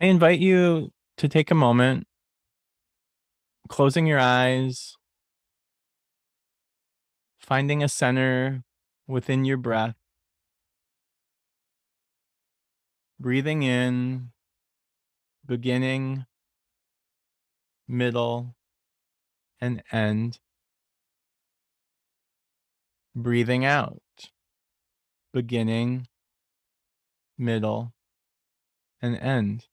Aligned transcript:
I 0.00 0.06
invite 0.06 0.38
you 0.38 0.92
to 1.16 1.28
take 1.28 1.50
a 1.50 1.56
moment, 1.56 2.06
closing 3.68 4.06
your 4.06 4.20
eyes, 4.20 4.94
finding 7.40 7.82
a 7.82 7.88
center 7.88 8.62
within 9.08 9.44
your 9.44 9.56
breath, 9.56 9.96
breathing 13.18 13.64
in, 13.64 14.30
beginning, 15.44 16.26
middle, 17.88 18.54
and 19.60 19.82
end, 19.90 20.38
breathing 23.16 23.64
out, 23.64 24.00
beginning, 25.32 26.06
middle, 27.36 27.92
and 29.02 29.16
end. 29.16 29.66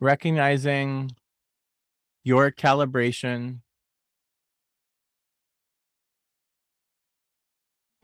Recognizing 0.00 1.10
your 2.24 2.50
calibration, 2.50 3.60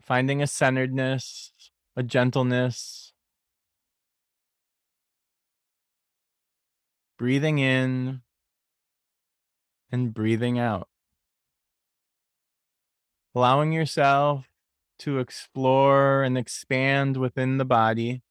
finding 0.01 0.41
a 0.41 0.47
centeredness, 0.47 1.51
a 1.95 2.03
gentleness, 2.03 3.13
breathing 7.17 7.59
in 7.59 8.21
and 9.91 10.13
breathing 10.13 10.59
out. 10.59 10.89
Allowing 13.33 13.71
yourself 13.71 14.45
to 14.99 15.19
explore 15.19 16.23
and 16.23 16.37
expand 16.37 17.17
within 17.17 17.57
the 17.57 17.65
body. 17.65 18.21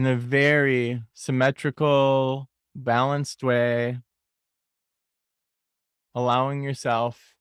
In 0.00 0.06
a 0.06 0.16
very 0.16 1.02
symmetrical, 1.12 2.48
balanced 2.74 3.42
way, 3.42 3.98
allowing 6.14 6.62
yourself 6.62 7.34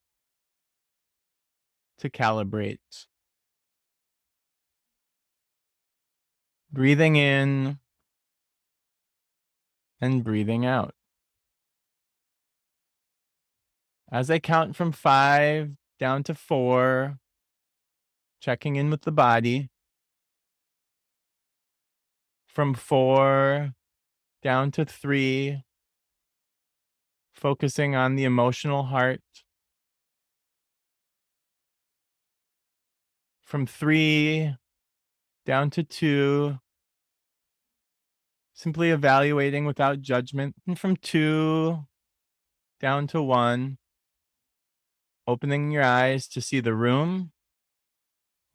to 1.99 2.09
calibrate. 2.09 3.05
Breathing 6.69 7.15
in 7.15 7.79
and 10.01 10.21
breathing 10.21 10.65
out. 10.65 10.93
As 14.11 14.29
I 14.29 14.39
count 14.39 14.75
from 14.75 14.91
five 14.91 15.71
down 15.97 16.23
to 16.23 16.35
four, 16.35 17.19
checking 18.41 18.75
in 18.75 18.89
with 18.89 19.03
the 19.03 19.13
body 19.13 19.69
from 22.49 22.73
four 22.73 23.73
down 24.41 24.71
to 24.71 24.83
three, 24.83 25.63
focusing 27.31 27.95
on 27.95 28.15
the 28.15 28.23
emotional 28.23 28.83
heart. 28.83 29.21
From 33.41 33.65
three 33.65 34.55
down 35.45 35.69
to 35.71 35.83
two, 35.83 36.59
simply 38.53 38.89
evaluating 38.89 39.65
without 39.65 40.01
judgment. 40.01 40.55
And 40.67 40.77
from 40.77 40.95
two 40.95 41.85
down 42.79 43.07
to 43.07 43.21
one, 43.21 43.77
opening 45.27 45.71
your 45.71 45.83
eyes 45.83 46.27
to 46.29 46.41
see 46.41 46.59
the 46.59 46.73
room. 46.73 47.31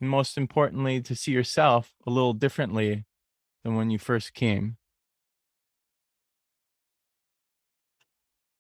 And 0.01 0.11
most 0.11 0.37
importantly, 0.37 1.01
to 1.03 1.15
see 1.15 1.33
yourself 1.33 1.93
a 2.07 2.11
little 2.11 2.33
differently 2.33 3.05
than 3.65 3.75
when 3.75 3.91
you 3.91 3.99
first 3.99 4.35
came. 4.35 4.77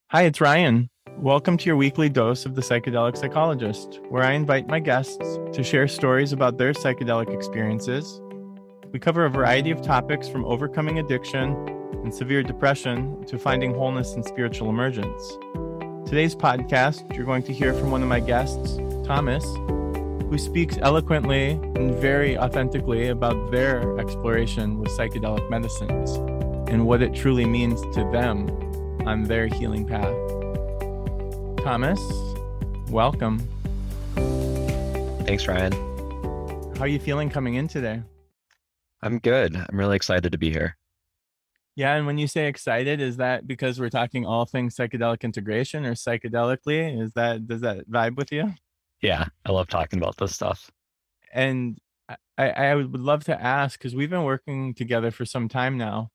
Hi, 0.09 0.23
it's 0.23 0.41
Ryan. 0.41 0.89
Welcome 1.19 1.56
to 1.59 1.67
your 1.67 1.77
weekly 1.77 2.09
dose 2.09 2.47
of 2.47 2.55
the 2.55 2.62
Psychedelic 2.62 3.17
Psychologist, 3.17 4.01
where 4.09 4.23
I 4.23 4.33
invite 4.33 4.67
my 4.67 4.81
guests 4.81 5.39
to 5.53 5.62
share 5.62 5.87
stories 5.87 6.33
about 6.33 6.59
their 6.59 6.73
psychedelic 6.73 7.33
experiences. 7.33 8.21
We 8.93 8.99
cover 8.99 9.25
a 9.25 9.31
variety 9.31 9.71
of 9.71 9.83
topics 9.83 10.29
from 10.29 10.45
overcoming 10.45 10.99
addiction 10.99 11.55
and 12.03 12.15
severe 12.15 12.43
depression 12.43 13.25
to 13.27 13.39
finding 13.39 13.75
wholeness 13.75 14.15
and 14.15 14.25
spiritual 14.25 14.71
emergence. 14.71 15.37
Today's 16.09 16.34
podcast, 16.34 17.15
you're 17.15 17.27
going 17.27 17.43
to 17.45 17.53
hear 17.53 17.75
from 17.75 17.91
one 17.91 18.03
of 18.03 18.09
my 18.09 18.21
guests, 18.21 18.79
Thomas, 19.05 19.45
who 20.34 20.39
speaks 20.39 20.77
eloquently 20.78 21.50
and 21.77 21.95
very 21.95 22.37
authentically 22.37 23.06
about 23.06 23.53
their 23.53 23.97
exploration 24.00 24.81
with 24.81 24.91
psychedelic 24.91 25.49
medicines 25.49 26.11
and 26.69 26.84
what 26.84 27.00
it 27.00 27.15
truly 27.15 27.45
means 27.45 27.81
to 27.95 28.00
them 28.11 28.50
on 29.06 29.23
their 29.23 29.47
healing 29.47 29.87
path. 29.87 30.12
Thomas, 31.62 32.00
welcome. 32.91 33.39
Thanks, 35.25 35.47
Ryan. 35.47 35.73
How 36.75 36.81
are 36.81 36.89
you 36.89 36.99
feeling 36.99 37.31
coming 37.31 37.55
in 37.55 37.69
today? 37.69 38.03
I'm 39.03 39.21
good. 39.21 39.55
I'm 39.55 39.78
really 39.78 39.94
excited 39.94 40.33
to 40.33 40.39
be 40.39 40.50
here. 40.50 40.77
Yeah, 41.77 41.94
and 41.94 42.06
when 42.06 42.19
you 42.19 42.27
say 42.27 42.49
excited, 42.49 43.00
is 43.00 43.19
that 43.19 43.47
because 43.47 43.78
we're 43.78 43.89
talking 43.89 44.27
all 44.27 44.47
things 44.47 44.75
psychedelic 44.75 45.21
integration 45.21 45.87
or 45.87 45.94
psychedelically? 45.94 47.00
Is 47.00 47.12
that 47.12 47.47
does 47.47 47.61
that 47.61 47.89
vibe 47.89 48.17
with 48.17 48.33
you? 48.33 48.53
Yeah, 49.05 49.27
I 49.45 49.53
love 49.53 49.69
talking 49.69 49.99
about 49.99 50.17
this 50.17 50.35
stuff. 50.35 50.71
And 51.31 51.77
I, 52.39 52.49
I 52.49 52.75
would 52.75 52.99
love 52.99 53.23
to 53.25 53.39
ask 53.39 53.79
because 53.79 53.95
we've 53.95 54.09
been 54.09 54.25
working 54.25 54.73
together 54.73 55.11
for 55.11 55.27
some 55.27 55.47
time 55.47 55.77
now. 55.77 56.09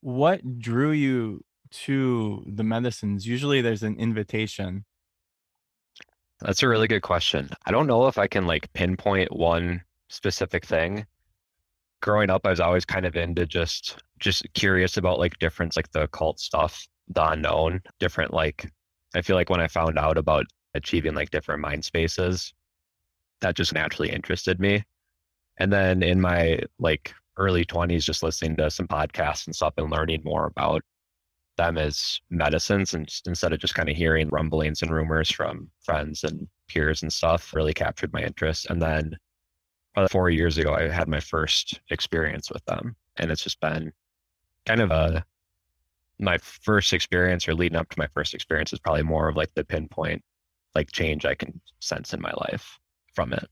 What 0.00 0.58
drew 0.58 0.90
you 0.90 1.44
to 1.70 2.44
the 2.48 2.64
medicines? 2.64 3.28
Usually 3.28 3.60
there's 3.60 3.84
an 3.84 3.96
invitation. 3.96 4.84
That's 6.40 6.64
a 6.64 6.68
really 6.68 6.88
good 6.88 7.02
question. 7.02 7.48
I 7.64 7.70
don't 7.70 7.86
know 7.86 8.08
if 8.08 8.18
I 8.18 8.26
can 8.26 8.44
like 8.44 8.72
pinpoint 8.72 9.30
one 9.30 9.80
specific 10.08 10.66
thing. 10.66 11.06
Growing 12.00 12.28
up, 12.28 12.44
I 12.44 12.50
was 12.50 12.58
always 12.58 12.84
kind 12.84 13.06
of 13.06 13.14
into 13.14 13.46
just 13.46 14.02
just 14.18 14.44
curious 14.54 14.96
about 14.96 15.20
like 15.20 15.38
different 15.38 15.76
like 15.76 15.92
the 15.92 16.02
occult 16.02 16.40
stuff, 16.40 16.84
the 17.06 17.24
unknown, 17.24 17.82
different 18.00 18.34
like 18.34 18.68
I 19.14 19.22
feel 19.22 19.36
like 19.36 19.48
when 19.48 19.60
I 19.60 19.68
found 19.68 19.96
out 19.96 20.18
about 20.18 20.46
achieving 20.74 21.14
like 21.14 21.30
different 21.30 21.60
mind 21.60 21.84
spaces. 21.84 22.52
That 23.40 23.56
just 23.56 23.72
naturally 23.72 24.10
interested 24.10 24.60
me. 24.60 24.84
And 25.58 25.72
then 25.72 26.02
in 26.02 26.20
my 26.20 26.60
like 26.78 27.14
early 27.36 27.64
20s, 27.64 28.04
just 28.04 28.22
listening 28.22 28.56
to 28.56 28.70
some 28.70 28.88
podcasts 28.88 29.46
and 29.46 29.54
stuff 29.54 29.74
and 29.76 29.90
learning 29.90 30.22
more 30.24 30.46
about 30.46 30.82
them 31.56 31.76
as 31.76 32.20
medicines 32.30 32.94
and 32.94 33.08
instead 33.26 33.52
of 33.52 33.58
just 33.58 33.74
kind 33.74 33.88
of 33.88 33.96
hearing 33.96 34.28
rumblings 34.30 34.82
and 34.82 34.90
rumors 34.90 35.30
from 35.30 35.70
friends 35.82 36.24
and 36.24 36.48
peers 36.68 37.02
and 37.02 37.12
stuff 37.12 37.52
really 37.52 37.74
captured 37.74 38.12
my 38.12 38.22
interest. 38.22 38.66
And 38.70 38.80
then 38.80 39.16
about 39.94 40.10
four 40.10 40.30
years 40.30 40.56
ago, 40.56 40.74
I 40.74 40.88
had 40.88 41.08
my 41.08 41.20
first 41.20 41.80
experience 41.90 42.50
with 42.50 42.64
them. 42.64 42.96
And 43.16 43.30
it's 43.30 43.44
just 43.44 43.60
been 43.60 43.92
kind 44.66 44.80
of 44.80 44.90
a 44.90 45.24
my 46.18 46.38
first 46.38 46.92
experience 46.92 47.48
or 47.48 47.54
leading 47.54 47.76
up 47.76 47.88
to 47.90 47.98
my 47.98 48.06
first 48.14 48.32
experience 48.32 48.72
is 48.72 48.78
probably 48.78 49.02
more 49.02 49.28
of 49.28 49.36
like 49.36 49.52
the 49.54 49.64
pinpoint 49.64 50.22
like 50.74 50.92
change 50.92 51.24
I 51.24 51.34
can 51.34 51.60
sense 51.80 52.12
in 52.14 52.20
my 52.20 52.32
life 52.48 52.78
from 53.14 53.32
it. 53.32 53.48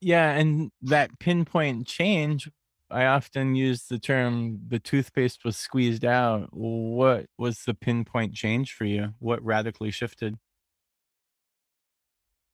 Yeah, 0.00 0.30
and 0.32 0.70
that 0.82 1.18
pinpoint 1.18 1.86
change, 1.86 2.48
I 2.90 3.04
often 3.06 3.54
use 3.54 3.84
the 3.84 3.98
term 3.98 4.60
the 4.68 4.78
toothpaste 4.78 5.44
was 5.44 5.56
squeezed 5.56 6.04
out. 6.04 6.48
What 6.52 7.26
was 7.38 7.62
the 7.64 7.74
pinpoint 7.74 8.34
change 8.34 8.72
for 8.72 8.84
you? 8.84 9.14
What 9.18 9.44
radically 9.44 9.90
shifted? 9.90 10.36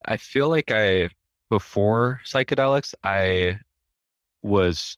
I 0.04 0.16
feel 0.16 0.48
like 0.48 0.70
I 0.70 1.10
before 1.50 2.20
psychedelics, 2.24 2.94
I 3.04 3.60
was 4.42 4.96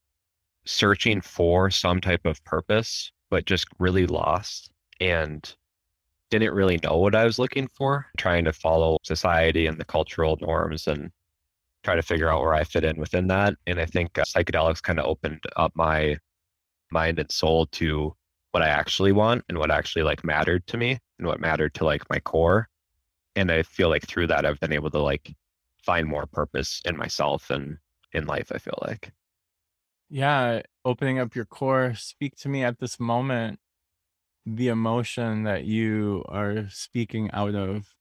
searching 0.64 1.20
for 1.20 1.70
some 1.70 2.00
type 2.00 2.24
of 2.24 2.42
purpose, 2.44 3.12
but 3.30 3.46
just 3.46 3.66
really 3.78 4.06
lost. 4.06 4.70
And 5.00 5.54
didn't 6.30 6.54
really 6.54 6.78
know 6.82 6.98
what 6.98 7.14
I 7.14 7.24
was 7.24 7.38
looking 7.38 7.68
for, 7.68 8.06
trying 8.16 8.44
to 8.44 8.52
follow 8.52 8.98
society 9.02 9.66
and 9.66 9.78
the 9.78 9.84
cultural 9.84 10.38
norms 10.40 10.86
and 10.86 11.10
try 11.84 11.94
to 11.94 12.02
figure 12.02 12.30
out 12.30 12.42
where 12.42 12.54
I 12.54 12.64
fit 12.64 12.84
in 12.84 12.98
within 12.98 13.28
that. 13.28 13.54
And 13.66 13.80
I 13.80 13.86
think 13.86 14.18
uh, 14.18 14.24
psychedelics 14.24 14.82
kind 14.82 14.98
of 14.98 15.06
opened 15.06 15.42
up 15.56 15.72
my 15.74 16.16
mind 16.90 17.18
and 17.18 17.30
soul 17.30 17.66
to 17.66 18.14
what 18.50 18.62
I 18.62 18.68
actually 18.68 19.12
want 19.12 19.44
and 19.48 19.58
what 19.58 19.70
actually 19.70 20.02
like 20.02 20.24
mattered 20.24 20.66
to 20.68 20.76
me 20.76 20.98
and 21.18 21.26
what 21.26 21.40
mattered 21.40 21.74
to 21.74 21.84
like 21.84 22.08
my 22.10 22.18
core. 22.20 22.68
And 23.36 23.50
I 23.50 23.62
feel 23.62 23.88
like 23.88 24.06
through 24.06 24.26
that 24.28 24.44
I've 24.44 24.60
been 24.60 24.72
able 24.72 24.90
to 24.90 24.98
like 24.98 25.34
find 25.84 26.06
more 26.06 26.26
purpose 26.26 26.80
in 26.84 26.96
myself 26.96 27.50
and 27.50 27.78
in 28.12 28.26
life, 28.26 28.50
I 28.52 28.58
feel 28.58 28.78
like. 28.82 29.12
Yeah, 30.10 30.62
opening 30.84 31.18
up 31.18 31.34
your 31.34 31.44
core, 31.44 31.94
speak 31.94 32.36
to 32.36 32.48
me 32.48 32.64
at 32.64 32.78
this 32.78 32.98
moment 32.98 33.60
the 34.54 34.68
emotion 34.68 35.42
that 35.44 35.64
you 35.64 36.24
are 36.28 36.68
speaking 36.70 37.30
out 37.32 37.54
of? 37.54 37.94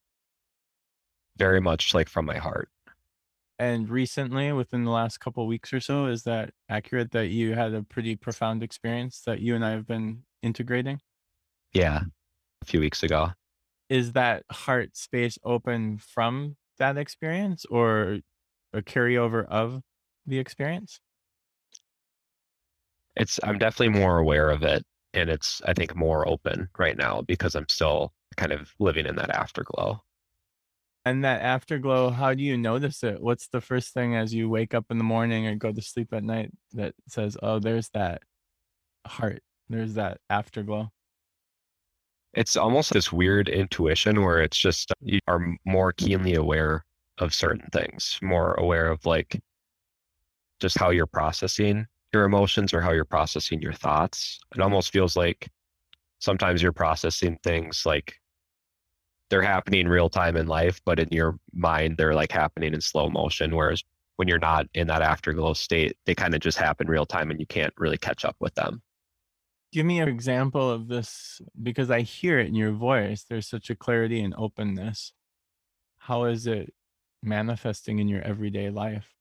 Very 1.37 1.59
much 1.59 1.93
like 1.93 2.09
from 2.09 2.25
my 2.25 2.37
heart. 2.37 2.69
And 3.59 3.89
recently, 3.89 4.51
within 4.51 4.83
the 4.83 4.91
last 4.91 5.19
couple 5.19 5.45
weeks 5.47 5.73
or 5.73 5.79
so, 5.79 6.05
is 6.05 6.23
that 6.23 6.51
accurate 6.69 7.11
that 7.11 7.27
you 7.29 7.53
had 7.53 7.73
a 7.73 7.83
pretty 7.83 8.15
profound 8.15 8.63
experience 8.63 9.21
that 9.25 9.39
you 9.39 9.55
and 9.55 9.65
I 9.65 9.71
have 9.71 9.87
been 9.87 10.23
integrating? 10.43 10.99
Yeah, 11.73 12.01
a 12.61 12.65
few 12.65 12.79
weeks 12.79 13.03
ago. 13.03 13.31
Is 13.89 14.13
that 14.13 14.43
heart 14.51 14.95
space 14.95 15.39
open 15.43 15.97
from 15.97 16.55
that 16.77 16.97
experience 16.97 17.65
or 17.65 18.19
a 18.73 18.81
carryover 18.81 19.45
of 19.47 19.81
the 20.25 20.37
experience? 20.37 20.99
It's 23.15 23.39
I'm 23.41 23.57
definitely 23.57 23.99
more 23.99 24.19
aware 24.19 24.51
of 24.51 24.61
it 24.61 24.85
and 25.17 25.29
it's 25.29 25.61
I 25.65 25.73
think 25.73 25.95
more 25.95 26.27
open 26.27 26.69
right 26.77 26.97
now 26.97 27.21
because 27.21 27.55
I'm 27.55 27.69
still 27.69 28.13
kind 28.35 28.51
of 28.51 28.73
living 28.79 29.05
in 29.05 29.15
that 29.15 29.31
afterglow. 29.31 30.01
And 31.05 31.23
that 31.23 31.41
afterglow, 31.41 32.09
how 32.09 32.33
do 32.33 32.43
you 32.43 32.57
notice 32.57 33.03
it? 33.03 33.21
What's 33.21 33.47
the 33.47 33.61
first 33.61 33.93
thing 33.93 34.15
as 34.15 34.33
you 34.33 34.49
wake 34.49 34.73
up 34.73 34.85
in 34.89 34.97
the 34.97 35.03
morning 35.05 35.47
or 35.47 35.55
go 35.55 35.71
to 35.71 35.81
sleep 35.81 36.13
at 36.13 36.23
night 36.23 36.51
that 36.73 36.95
says, 37.07 37.37
"Oh, 37.41 37.59
there's 37.59 37.89
that 37.89 38.21
heart. 39.05 39.41
There's 39.69 39.93
that 39.95 40.19
afterglow." 40.29 40.91
It's 42.33 42.57
almost 42.57 42.93
this 42.93 43.11
weird 43.11 43.49
intuition 43.49 44.21
where 44.21 44.41
it's 44.41 44.57
just 44.57 44.91
uh, 44.91 44.95
you 45.01 45.19
are 45.27 45.55
more 45.65 45.93
keenly 45.93 46.35
aware 46.35 46.85
of 47.19 47.33
certain 47.33 47.67
things, 47.71 48.19
more 48.21 48.53
aware 48.55 48.87
of 48.87 49.05
like 49.05 49.41
just 50.59 50.77
how 50.77 50.89
you're 50.89 51.07
processing 51.07 51.87
your 52.13 52.23
emotions 52.23 52.73
or 52.73 52.81
how 52.81 52.91
you're 52.91 53.05
processing 53.05 53.61
your 53.61 53.73
thoughts. 53.73 54.39
It 54.51 54.55
mm-hmm. 54.55 54.63
almost 54.63 54.91
feels 54.91 55.15
like 55.15 55.49
sometimes 56.19 56.61
you're 56.61 56.71
processing 56.71 57.37
things 57.43 57.85
like 57.85 58.15
they're 59.29 59.41
happening 59.41 59.87
real 59.87 60.09
time 60.09 60.37
in 60.37 60.47
life, 60.47 60.79
but 60.85 60.99
in 60.99 61.09
your 61.11 61.37
mind, 61.53 61.97
they're 61.97 62.15
like 62.15 62.31
happening 62.31 62.73
in 62.73 62.81
slow 62.81 63.09
motion. 63.09 63.55
Whereas 63.55 63.83
when 64.15 64.27
you're 64.27 64.39
not 64.39 64.67
in 64.73 64.87
that 64.87 65.01
afterglow 65.01 65.53
state, 65.53 65.97
they 66.05 66.15
kind 66.15 66.33
of 66.33 66.39
just 66.39 66.57
happen 66.57 66.87
real 66.87 67.05
time 67.05 67.29
and 67.29 67.39
you 67.39 67.45
can't 67.45 67.73
really 67.77 67.97
catch 67.97 68.25
up 68.25 68.35
with 68.39 68.55
them. 68.55 68.81
Give 69.73 69.85
me 69.85 69.99
an 69.99 70.07
example 70.07 70.71
of 70.71 70.87
this 70.87 71.41
because 71.61 71.91
I 71.91 72.01
hear 72.01 72.39
it 72.39 72.47
in 72.47 72.55
your 72.55 72.71
voice. 72.71 73.25
There's 73.29 73.47
such 73.47 73.69
a 73.69 73.75
clarity 73.75 74.21
and 74.21 74.33
openness. 74.37 75.11
How 75.97 76.23
is 76.23 76.47
it 76.47 76.73
manifesting 77.21 77.99
in 77.99 78.07
your 78.07 78.21
everyday 78.21 78.69
life? 78.69 79.13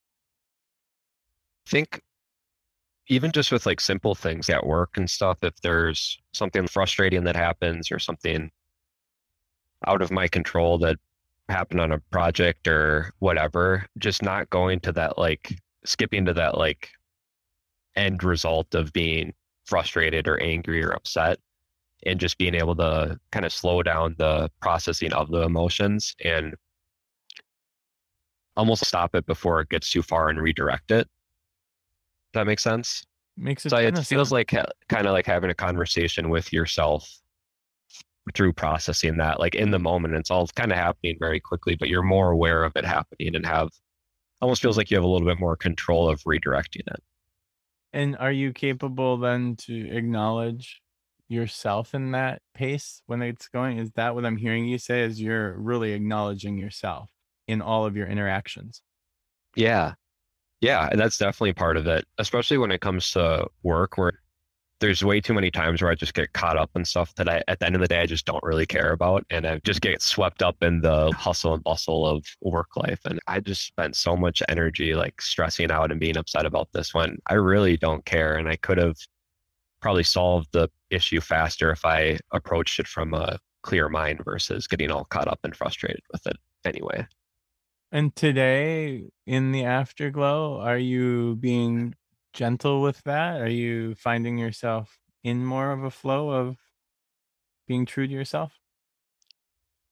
I 1.66 1.70
think 1.70 2.02
even 3.08 3.30
just 3.32 3.52
with 3.52 3.66
like 3.66 3.80
simple 3.80 4.14
things 4.14 4.50
at 4.50 4.66
work 4.66 4.96
and 4.96 5.08
stuff, 5.08 5.38
if 5.42 5.54
there's 5.62 6.18
something 6.32 6.66
frustrating 6.66 7.24
that 7.24 7.36
happens 7.36 7.90
or 7.90 7.98
something 7.98 8.50
out 9.86 10.02
of 10.02 10.10
my 10.10 10.26
control 10.26 10.78
that 10.78 10.96
happened 11.48 11.80
on 11.80 11.92
a 11.92 12.00
project 12.10 12.66
or 12.66 13.12
whatever, 13.20 13.86
just 13.98 14.22
not 14.22 14.50
going 14.50 14.80
to 14.80 14.92
that 14.92 15.18
like 15.18 15.56
skipping 15.84 16.24
to 16.26 16.34
that 16.34 16.58
like 16.58 16.90
end 17.94 18.24
result 18.24 18.74
of 18.74 18.92
being 18.92 19.32
frustrated 19.66 20.26
or 20.28 20.40
angry 20.42 20.82
or 20.82 20.90
upset 20.90 21.38
and 22.04 22.20
just 22.20 22.38
being 22.38 22.54
able 22.54 22.74
to 22.76 23.18
kind 23.30 23.44
of 23.44 23.52
slow 23.52 23.82
down 23.82 24.14
the 24.18 24.50
processing 24.60 25.12
of 25.12 25.30
the 25.30 25.42
emotions 25.42 26.14
and 26.24 26.54
almost 28.56 28.84
stop 28.84 29.14
it 29.14 29.26
before 29.26 29.60
it 29.60 29.68
gets 29.68 29.90
too 29.90 30.02
far 30.02 30.28
and 30.28 30.40
redirect 30.40 30.90
it. 30.90 31.08
Does 32.36 32.42
that 32.42 32.46
make 32.48 32.60
sense? 32.60 33.02
Makes 33.38 33.64
it. 33.64 33.70
So 33.70 33.78
it 33.78 33.96
feels 34.00 34.30
like 34.30 34.48
kind 34.48 35.06
of 35.06 35.12
like 35.14 35.24
having 35.24 35.48
a 35.48 35.54
conversation 35.54 36.28
with 36.28 36.52
yourself 36.52 37.08
through 38.34 38.52
processing 38.52 39.16
that 39.16 39.40
like 39.40 39.54
in 39.54 39.70
the 39.70 39.78
moment 39.78 40.12
it's 40.12 40.30
all 40.30 40.46
kind 40.48 40.72
of 40.72 40.76
happening 40.76 41.16
very 41.20 41.38
quickly 41.38 41.76
but 41.76 41.88
you're 41.88 42.02
more 42.02 42.32
aware 42.32 42.64
of 42.64 42.72
it 42.74 42.84
happening 42.84 43.36
and 43.36 43.46
have 43.46 43.68
almost 44.42 44.60
feels 44.60 44.76
like 44.76 44.90
you 44.90 44.96
have 44.96 45.04
a 45.04 45.06
little 45.06 45.28
bit 45.28 45.38
more 45.38 45.54
control 45.54 46.08
of 46.08 46.20
redirecting 46.24 46.82
it 46.88 47.00
and 47.92 48.16
are 48.16 48.32
you 48.32 48.52
capable 48.52 49.16
then 49.16 49.54
to 49.54 49.88
acknowledge 49.92 50.82
yourself 51.28 51.94
in 51.94 52.10
that 52.10 52.42
pace 52.52 53.00
when 53.06 53.22
it's 53.22 53.46
going 53.46 53.78
is 53.78 53.92
that 53.92 54.12
what 54.12 54.26
i'm 54.26 54.36
hearing 54.36 54.66
you 54.66 54.76
say 54.76 55.02
is 55.02 55.22
you're 55.22 55.56
really 55.56 55.92
acknowledging 55.92 56.58
yourself 56.58 57.08
in 57.46 57.62
all 57.62 57.86
of 57.86 57.96
your 57.96 58.08
interactions 58.08 58.82
yeah 59.54 59.92
yeah 60.60 60.88
that's 60.94 61.18
definitely 61.18 61.52
part 61.52 61.76
of 61.76 61.86
it 61.86 62.04
especially 62.18 62.58
when 62.58 62.70
it 62.70 62.80
comes 62.80 63.10
to 63.10 63.46
work 63.62 63.96
where 63.98 64.20
there's 64.80 65.02
way 65.02 65.20
too 65.20 65.32
many 65.32 65.50
times 65.50 65.80
where 65.80 65.90
I 65.90 65.94
just 65.94 66.14
get 66.14 66.32
caught 66.34 66.56
up 66.56 66.70
in 66.74 66.84
stuff 66.84 67.14
that 67.14 67.28
I, 67.28 67.42
at 67.48 67.60
the 67.60 67.66
end 67.66 67.74
of 67.74 67.80
the 67.80 67.88
day, 67.88 68.00
I 68.00 68.06
just 68.06 68.26
don't 68.26 68.42
really 68.42 68.66
care 68.66 68.92
about. 68.92 69.24
And 69.30 69.46
I 69.46 69.58
just 69.64 69.80
get 69.80 70.02
swept 70.02 70.42
up 70.42 70.56
in 70.62 70.82
the 70.82 71.12
hustle 71.16 71.54
and 71.54 71.64
bustle 71.64 72.06
of 72.06 72.26
work 72.42 72.76
life. 72.76 73.00
And 73.06 73.18
I 73.26 73.40
just 73.40 73.66
spent 73.66 73.96
so 73.96 74.16
much 74.16 74.42
energy 74.48 74.94
like 74.94 75.20
stressing 75.22 75.70
out 75.70 75.90
and 75.90 76.00
being 76.00 76.18
upset 76.18 76.44
about 76.44 76.68
this 76.72 76.92
one. 76.92 77.18
I 77.26 77.34
really 77.34 77.76
don't 77.78 78.04
care. 78.04 78.36
And 78.36 78.48
I 78.48 78.56
could 78.56 78.78
have 78.78 78.96
probably 79.80 80.04
solved 80.04 80.48
the 80.52 80.68
issue 80.90 81.20
faster 81.20 81.70
if 81.70 81.84
I 81.84 82.18
approached 82.32 82.78
it 82.78 82.86
from 82.86 83.14
a 83.14 83.38
clear 83.62 83.88
mind 83.88 84.22
versus 84.24 84.66
getting 84.66 84.90
all 84.90 85.04
caught 85.06 85.28
up 85.28 85.40
and 85.42 85.56
frustrated 85.56 86.02
with 86.12 86.26
it 86.26 86.36
anyway. 86.64 87.06
And 87.92 88.14
today 88.14 89.10
in 89.26 89.52
the 89.52 89.64
afterglow, 89.64 90.60
are 90.60 90.78
you 90.78 91.36
being 91.36 91.94
gentle 92.32 92.82
with 92.82 93.02
that? 93.04 93.40
Are 93.40 93.48
you 93.48 93.94
finding 93.94 94.38
yourself 94.38 94.98
in 95.22 95.44
more 95.44 95.72
of 95.72 95.84
a 95.84 95.90
flow 95.90 96.30
of 96.30 96.56
being 97.66 97.86
true 97.86 98.06
to 98.06 98.12
yourself? 98.12 98.52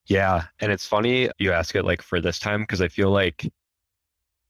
Yeah. 0.07 0.45
And 0.61 0.71
it's 0.71 0.87
funny 0.87 1.31
you 1.39 1.53
ask 1.53 1.75
it 1.75 1.85
like 1.85 2.03
for 2.03 2.21
this 2.21 2.39
time 2.39 2.63
because 2.63 2.83
I 2.83 2.89
feel 2.89 3.11
like 3.11 3.51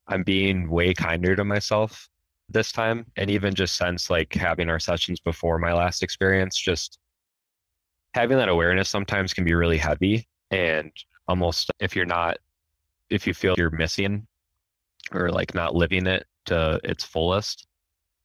I'm 0.09 0.23
being 0.23 0.69
way 0.69 0.93
kinder 0.95 1.37
to 1.37 1.45
myself 1.45 2.09
this 2.49 2.73
time. 2.73 3.07
And 3.17 3.31
even 3.31 3.55
just 3.55 3.77
since 3.77 4.11
like 4.11 4.35
having 4.35 4.69
our 4.69 4.81
sessions 4.81 5.21
before 5.21 5.59
my 5.59 5.73
last 5.73 6.03
experience, 6.03 6.59
just 6.59 6.99
having 8.15 8.37
that 8.39 8.49
awareness 8.49 8.89
sometimes 8.89 9.33
can 9.33 9.45
be 9.45 9.55
really 9.55 9.79
heavy. 9.79 10.27
And 10.51 10.91
almost 11.29 11.71
if 11.79 11.95
you're 11.95 12.05
not, 12.05 12.39
if 13.11 13.27
you 13.27 13.35
feel 13.35 13.55
you're 13.57 13.71
missing 13.71 14.27
or 15.13 15.31
like 15.31 15.55
not 15.55 15.75
living 15.75 16.07
it 16.07 16.27
to 16.47 16.81
its 16.85 17.05
fullest, 17.05 17.67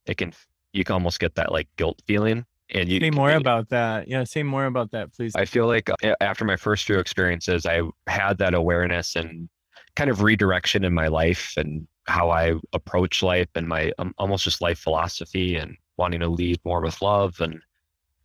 it 0.05 0.17
can 0.17 0.33
you 0.73 0.83
can 0.83 0.93
almost 0.93 1.19
get 1.19 1.35
that 1.35 1.51
like 1.51 1.67
guilt 1.77 2.01
feeling 2.05 2.45
and 2.71 2.89
you 2.89 2.99
can 2.99 3.11
say 3.11 3.17
more 3.17 3.31
about 3.31 3.69
that. 3.69 4.07
Yeah 4.07 4.23
say 4.23 4.43
more 4.43 4.65
about 4.65 4.91
that 4.91 5.13
please. 5.13 5.35
I 5.35 5.45
feel 5.45 5.67
like 5.67 5.89
uh, 5.89 6.15
after 6.21 6.45
my 6.45 6.55
first 6.55 6.85
few 6.85 6.99
experiences 6.99 7.65
i 7.65 7.81
had 8.07 8.37
that 8.37 8.53
awareness 8.53 9.15
and 9.15 9.49
kind 9.95 10.09
of 10.09 10.21
redirection 10.21 10.83
in 10.83 10.93
my 10.93 11.07
life 11.07 11.53
and 11.57 11.87
how 12.05 12.29
i 12.29 12.53
approach 12.73 13.21
life 13.23 13.49
and 13.55 13.67
my 13.67 13.91
um, 13.99 14.13
almost 14.17 14.43
just 14.43 14.61
life 14.61 14.79
philosophy 14.79 15.55
and 15.55 15.75
wanting 15.97 16.19
to 16.19 16.27
lead 16.27 16.59
more 16.63 16.81
with 16.81 17.01
love 17.01 17.39
and 17.41 17.59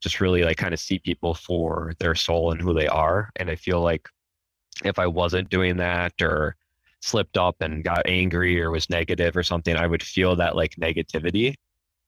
just 0.00 0.20
really 0.20 0.44
like 0.44 0.58
kind 0.58 0.75
of 0.75 0.80
see 0.80 0.99
people 0.99 1.34
for 1.34 1.94
their 1.99 2.14
soul 2.14 2.52
and 2.52 2.61
who 2.61 2.75
they 2.75 2.87
are. 2.87 3.30
And 3.37 3.50
i 3.50 3.56
feel 3.56 3.80
like 3.80 4.08
if 4.84 4.98
i 4.98 5.06
wasn't 5.06 5.48
doing 5.50 5.76
that 5.76 6.12
or 6.20 6.56
slipped 7.00 7.36
up 7.36 7.56
and 7.60 7.84
got 7.84 8.02
angry 8.06 8.60
or 8.60 8.70
was 8.70 8.88
negative 8.88 9.36
or 9.36 9.42
something 9.42 9.76
i 9.76 9.86
would 9.86 10.02
feel 10.02 10.34
that 10.36 10.56
like 10.56 10.74
negativity 10.76 11.54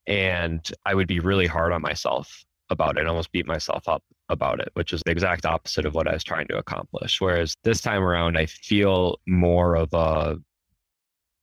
and 0.07 0.71
I 0.85 0.95
would 0.95 1.09
be 1.09 1.21
really 1.21 1.47
hard 1.47 1.73
on 1.73 1.83
myself 1.83 2.45
about 2.71 2.99
it, 2.99 3.07
almost 3.07 3.33
beat 3.33 3.47
myself 3.47 3.89
up 3.89 4.03
about 4.29 4.61
it, 4.61 4.71
which 4.75 4.93
is 4.93 5.03
the 5.05 5.13
exact 5.13 5.47
opposite 5.47 5.87
of 5.87 5.95
what 5.95 6.09
I 6.09 6.13
was 6.13 6.25
trying 6.25 6.47
to 6.49 6.59
accomplish. 6.59 7.21
Whereas 7.21 7.57
this 7.65 7.81
time 7.81 8.03
around, 8.03 8.37
I 8.37 8.47
feel 8.47 9.19
more 9.27 9.77
of 9.77 9.93
a 9.93 10.37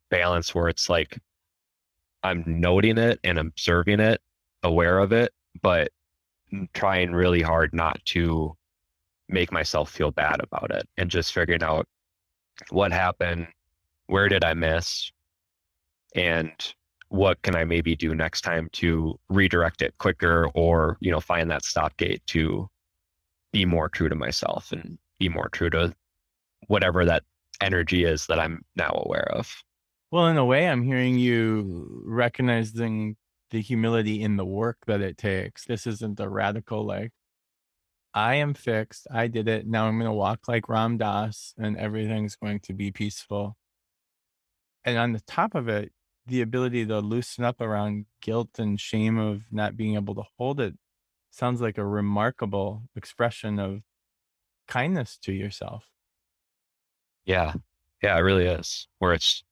balance 0.09 0.53
where 0.53 0.67
it's 0.67 0.89
like 0.89 1.17
I'm 2.23 2.43
noting 2.47 2.97
it 2.97 3.19
and 3.23 3.37
observing 3.37 3.99
it, 3.99 4.21
aware 4.63 4.99
of 4.99 5.11
it, 5.11 5.31
but 5.61 5.91
trying 6.73 7.11
really 7.13 7.41
hard 7.41 7.73
not 7.73 8.03
to 8.05 8.55
make 9.29 9.51
myself 9.51 9.89
feel 9.89 10.11
bad 10.11 10.41
about 10.41 10.71
it 10.71 10.87
and 10.97 11.09
just 11.09 11.33
figuring 11.33 11.63
out 11.63 11.87
what 12.69 12.91
happened, 12.91 13.47
where 14.07 14.29
did 14.29 14.43
I 14.43 14.53
miss, 14.53 15.11
and 16.15 16.51
what 17.09 17.41
can 17.41 17.55
I 17.55 17.63
maybe 17.63 17.95
do 17.95 18.15
next 18.15 18.41
time 18.41 18.69
to 18.73 19.19
redirect 19.29 19.81
it 19.81 19.97
quicker 19.97 20.47
or, 20.53 20.97
you 20.99 21.11
know, 21.11 21.19
find 21.19 21.49
that 21.51 21.63
stop 21.63 21.95
gate 21.97 22.21
to 22.27 22.67
be 23.51 23.65
more 23.65 23.87
true 23.89 24.09
to 24.09 24.15
myself 24.15 24.71
and 24.71 24.97
be 25.19 25.29
more 25.29 25.49
true 25.49 25.69
to 25.69 25.93
whatever 26.67 27.05
that 27.05 27.23
energy 27.61 28.03
is 28.03 28.25
that 28.27 28.39
I'm 28.39 28.63
now 28.75 29.03
aware 29.05 29.29
of. 29.31 29.53
Well, 30.11 30.27
in 30.27 30.37
a 30.37 30.45
way, 30.45 30.67
I'm 30.67 30.83
hearing 30.83 31.17
you 31.17 32.03
recognizing 32.05 33.15
the 33.51 33.61
humility 33.61 34.21
in 34.21 34.37
the 34.37 34.45
work 34.45 34.77
that 34.87 35.01
it 35.01 35.17
takes. 35.17 35.65
This 35.65 35.85
isn't 35.85 36.19
a 36.19 36.29
radical, 36.29 36.85
like, 36.85 37.11
I 38.13 38.36
am 38.36 38.53
fixed. 38.53 39.08
I 39.12 39.27
did 39.27 39.48
it. 39.48 39.65
Now 39.65 39.88
I'm 39.88 39.98
going 39.98 40.10
to 40.10 40.13
walk 40.13 40.48
like 40.48 40.70
Ram 40.70 40.98
Dass 40.98 41.53
and 41.58 41.77
everything's 41.77 42.36
going 42.36 42.60
to 42.62 42.74
be 42.74 42.91
peaceful. 42.91 43.58
And 44.86 44.98
on 44.98 45.13
the 45.13 45.22
top 45.22 45.55
of 45.55 45.67
it, 45.67 45.91
the 46.25 46.41
ability 46.41 46.86
to 46.86 47.00
loosen 47.00 47.43
up 47.43 47.60
around 47.60 48.05
guilt 48.22 48.60
and 48.60 48.79
shame 48.79 49.17
of 49.17 49.41
not 49.51 49.75
being 49.75 49.96
able 49.96 50.15
to 50.15 50.24
hold 50.38 50.60
it 50.60 50.75
sounds 51.32 51.60
like 51.62 51.77
a 51.77 51.86
remarkable 51.86 52.84
expression 52.96 53.60
of 53.60 53.82
kindness 54.67 55.17
to 55.17 55.34
yourself. 55.34 55.86
Yeah. 57.25 57.53
Yeah, 58.01 58.17
it 58.17 58.22
really 58.22 58.46
is. 58.46 58.88
Where 59.00 59.13
it's 59.13 59.43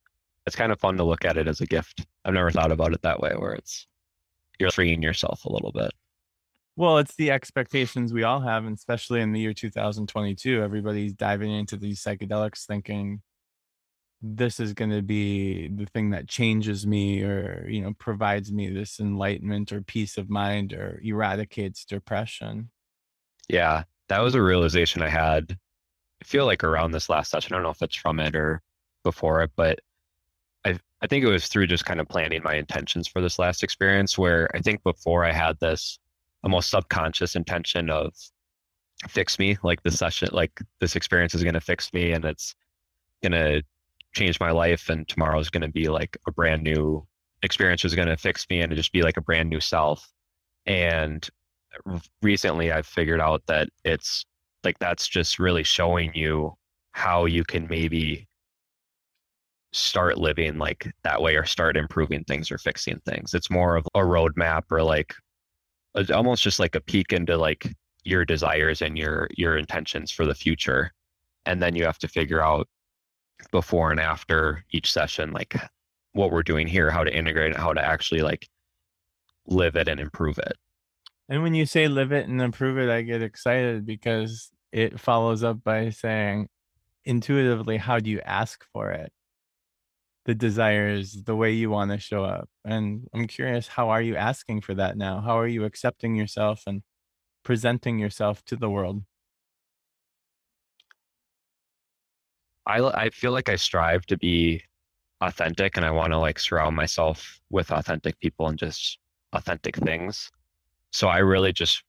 it's 0.46 0.56
kind 0.56 0.72
of 0.72 0.80
fun 0.80 0.98
to 0.98 1.04
look 1.04 1.26
at 1.26 1.38
it 1.38 1.48
as 1.48 1.62
a 1.62 1.66
gift. 1.66 2.06
I've 2.26 2.34
never 2.34 2.52
thought 2.52 2.72
about 2.72 2.94
it 2.94 3.02
that 3.02 3.20
way 3.20 3.34
where 3.36 3.54
it's 3.54 3.88
you're 4.60 4.72
freeing 4.72 5.02
yourself 5.02 5.46
a 5.46 5.52
little 5.52 5.72
bit. 5.72 5.92
Well, 6.82 6.98
it's 6.98 7.14
the 7.14 7.30
expectations 7.30 8.12
we 8.12 8.24
all 8.24 8.40
have, 8.40 8.66
and 8.66 8.76
especially 8.76 9.22
in 9.22 9.34
the 9.34 9.40
year 9.40 9.54
2022. 9.54 10.64
Everybody's 10.64 11.14
diving 11.14 11.52
into 11.52 11.78
these 11.78 12.02
psychedelics 12.02 12.66
thinking 12.66 13.22
this 14.20 14.60
is 14.60 14.74
going 14.74 14.90
to 14.90 15.04
be 15.04 15.68
the 15.68 15.86
thing 15.86 16.10
that 16.10 16.28
changes 16.28 16.88
me 16.88 17.22
or, 17.22 17.68
you 17.70 17.84
know, 17.84 17.94
provides 18.00 18.52
me 18.52 18.68
this 18.68 19.00
enlightenment 19.00 19.72
or 19.72 19.84
peace 19.84 20.18
of 20.18 20.32
mind 20.32 20.74
or 20.74 21.00
eradicates 21.04 21.86
depression. 21.86 22.72
Yeah, 23.48 23.84
that 24.08 24.24
was 24.24 24.34
a 24.34 24.42
realization 24.42 25.04
I 25.04 25.10
had. 25.10 25.56
I 26.20 26.26
feel 26.26 26.48
like 26.48 26.64
around 26.64 26.94
this 26.94 27.10
last 27.10 27.30
session. 27.30 27.54
I 27.54 27.58
don't 27.58 27.64
know 27.64 27.70
if 27.70 27.84
it's 27.84 27.96
from 27.96 28.20
it 28.20 28.36
or 28.36 28.60
before 29.04 29.44
it, 29.44 29.52
but 29.56 29.82
I 30.66 30.80
I 31.00 31.06
think 31.06 31.24
it 31.24 31.30
was 31.30 31.48
through 31.48 31.68
just 31.68 31.86
kind 31.86 32.00
of 32.00 32.10
planning 32.10 32.42
my 32.42 32.56
intentions 32.56 33.08
for 33.08 33.22
this 33.22 33.38
last 33.38 33.62
experience 33.62 34.18
where 34.18 34.50
I 34.56 34.62
think 34.62 34.82
before 34.82 35.24
I 35.24 35.32
had 35.32 35.60
this 35.60 36.00
almost 36.44 36.70
subconscious 36.70 37.36
intention 37.36 37.90
of 37.90 38.14
fix 39.10 39.40
me, 39.40 39.58
like 39.64 39.84
the 39.84 39.92
session, 39.92 40.30
like 40.32 40.60
this 40.80 40.96
experience 40.96 41.34
is 41.36 41.44
going 41.44 41.54
to 41.54 41.62
fix 41.62 41.92
me 41.94 42.12
and 42.12 42.26
it's 42.26 42.56
going 43.22 43.32
to 43.32 43.64
change 44.14 44.40
my 44.40 44.52
life 44.52 44.90
and 44.90 45.08
tomorrow 45.08 45.40
is 45.40 45.50
going 45.50 45.62
to 45.62 45.70
be 45.70 45.88
like 45.88 46.18
a 46.28 46.32
brand 46.32 46.64
new 46.64 47.06
experience 47.44 47.84
is 47.86 47.96
going 47.96 48.08
to 48.08 48.18
fix 48.18 48.46
me 48.50 48.62
and 48.62 48.76
just 48.76 48.92
be 48.92 49.02
like 49.02 49.18
a 49.18 49.22
brand 49.22 49.50
new 49.50 49.60
self. 49.60 50.12
And 50.66 51.28
recently 52.22 52.72
I've 52.72 52.86
figured 52.86 53.22
out 53.22 53.44
that 53.48 53.70
it's 53.84 54.26
like 54.64 54.78
that's 54.80 55.08
just 55.08 55.40
really 55.40 55.64
showing 55.64 56.14
you 56.14 56.56
how 56.92 57.26
you 57.26 57.44
can 57.44 57.68
maybe 57.70 58.28
start 59.74 60.18
living 60.18 60.58
like 60.58 60.92
that 61.04 61.22
way 61.22 61.36
or 61.36 61.46
start 61.46 61.78
improving 61.78 62.24
things 62.26 62.52
or 62.52 62.58
fixing 62.58 63.00
things. 63.06 63.34
It's 63.34 63.50
more 63.50 63.76
of 63.76 63.88
a 63.96 64.00
roadmap 64.00 64.64
or 64.70 64.84
like 64.84 65.16
almost 66.14 66.44
just 66.44 66.60
like 66.60 66.76
a 66.76 66.82
peek 66.82 67.14
into 67.14 67.38
like 67.38 67.74
your 68.04 68.26
desires 68.26 68.82
and 68.82 68.98
your 68.98 69.28
your 69.38 69.58
intentions 69.58 70.12
for 70.12 70.26
the 70.26 70.36
future. 70.36 70.92
And 71.46 71.62
then 71.62 71.76
you 71.76 71.86
have 71.86 71.98
to 72.00 72.08
figure 72.08 72.42
out 72.42 72.68
before 73.52 73.92
and 73.92 74.00
after 74.00 74.64
each 74.72 74.92
session 74.92 75.32
like 75.32 75.56
what 76.14 76.32
we're 76.32 76.44
doing 76.44 76.68
here, 76.68 76.92
how 76.92 77.04
to 77.04 77.16
integrate 77.16 77.52
it, 77.52 77.58
how 77.58 77.74
to 77.74 77.84
actually 77.84 78.22
like 78.22 78.48
live 79.48 79.76
it 79.76 79.88
and 79.88 80.00
improve 80.00 80.38
it. 80.38 80.54
And 81.30 81.42
when 81.44 81.54
you 81.54 81.66
say 81.66 81.88
live 81.88 82.12
it 82.12 82.28
and 82.28 82.42
improve 82.42 82.78
it, 82.78 82.90
I 82.90 83.02
get 83.02 83.24
excited 83.24 83.86
because 83.86 84.52
it 84.72 85.00
follows 85.00 85.44
up 85.44 85.64
by 85.64 85.90
saying 85.90 86.48
intuitively, 87.06 87.78
how 87.78 88.00
do 88.00 88.10
you 88.10 88.22
ask 88.22 88.66
for 88.74 88.92
it? 88.92 89.12
The 90.26 90.36
desires, 90.36 91.24
the 91.24 91.36
way 91.36 91.52
you 91.54 91.70
want 91.72 91.92
to 91.92 91.98
show 91.98 92.24
up. 92.24 92.48
And 92.64 93.08
I'm 93.14 93.28
curious, 93.28 93.68
how 93.68 93.90
are 93.90 94.02
you 94.02 94.16
asking 94.16 94.62
for 94.62 94.76
that 94.76 94.96
now? 94.98 95.22
How 95.22 95.40
are 95.40 95.48
you 95.48 95.66
accepting 95.66 96.16
yourself 96.16 96.64
and 96.68 96.84
presenting 97.44 98.00
yourself 98.00 98.44
to 98.46 98.56
the 98.56 98.70
world? 98.70 99.04
I, 102.66 102.80
I 102.80 103.10
feel 103.10 103.32
like 103.32 103.50
I 103.50 103.56
strive 103.56 104.06
to 104.08 104.18
be 104.18 104.64
authentic 105.22 105.78
and 105.78 105.86
I 105.86 105.92
want 105.92 106.14
to 106.14 106.20
like 106.20 106.40
surround 106.40 106.76
myself 106.76 107.40
with 107.50 107.72
authentic 107.72 108.20
people 108.20 108.48
and 108.48 108.58
just 108.58 109.00
authentic 109.34 109.76
things 109.78 110.32
so 110.92 111.08
I 111.10 111.20
really 111.20 111.54
just 111.54 111.84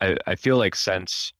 I, 0.00 0.16
I 0.26 0.34
feel 0.36 0.58
like 0.58 0.74
since 0.76 1.32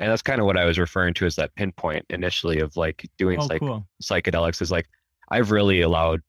and 0.00 0.10
that's 0.10 0.22
kind 0.22 0.40
of 0.40 0.46
what 0.46 0.58
I 0.58 0.64
was 0.66 0.78
referring 0.78 1.14
to 1.14 1.26
as 1.26 1.36
that 1.36 1.54
pinpoint 1.56 2.06
initially 2.10 2.60
of 2.60 2.76
like 2.76 3.06
doing 3.18 3.40
Oh, 3.40 3.48
psych, 3.48 3.60
cool. 3.60 3.88
psychedelics 4.02 4.62
is 4.62 4.70
like 4.70 4.88
I've 5.30 5.50
really 5.50 5.80
allowed 5.80 6.20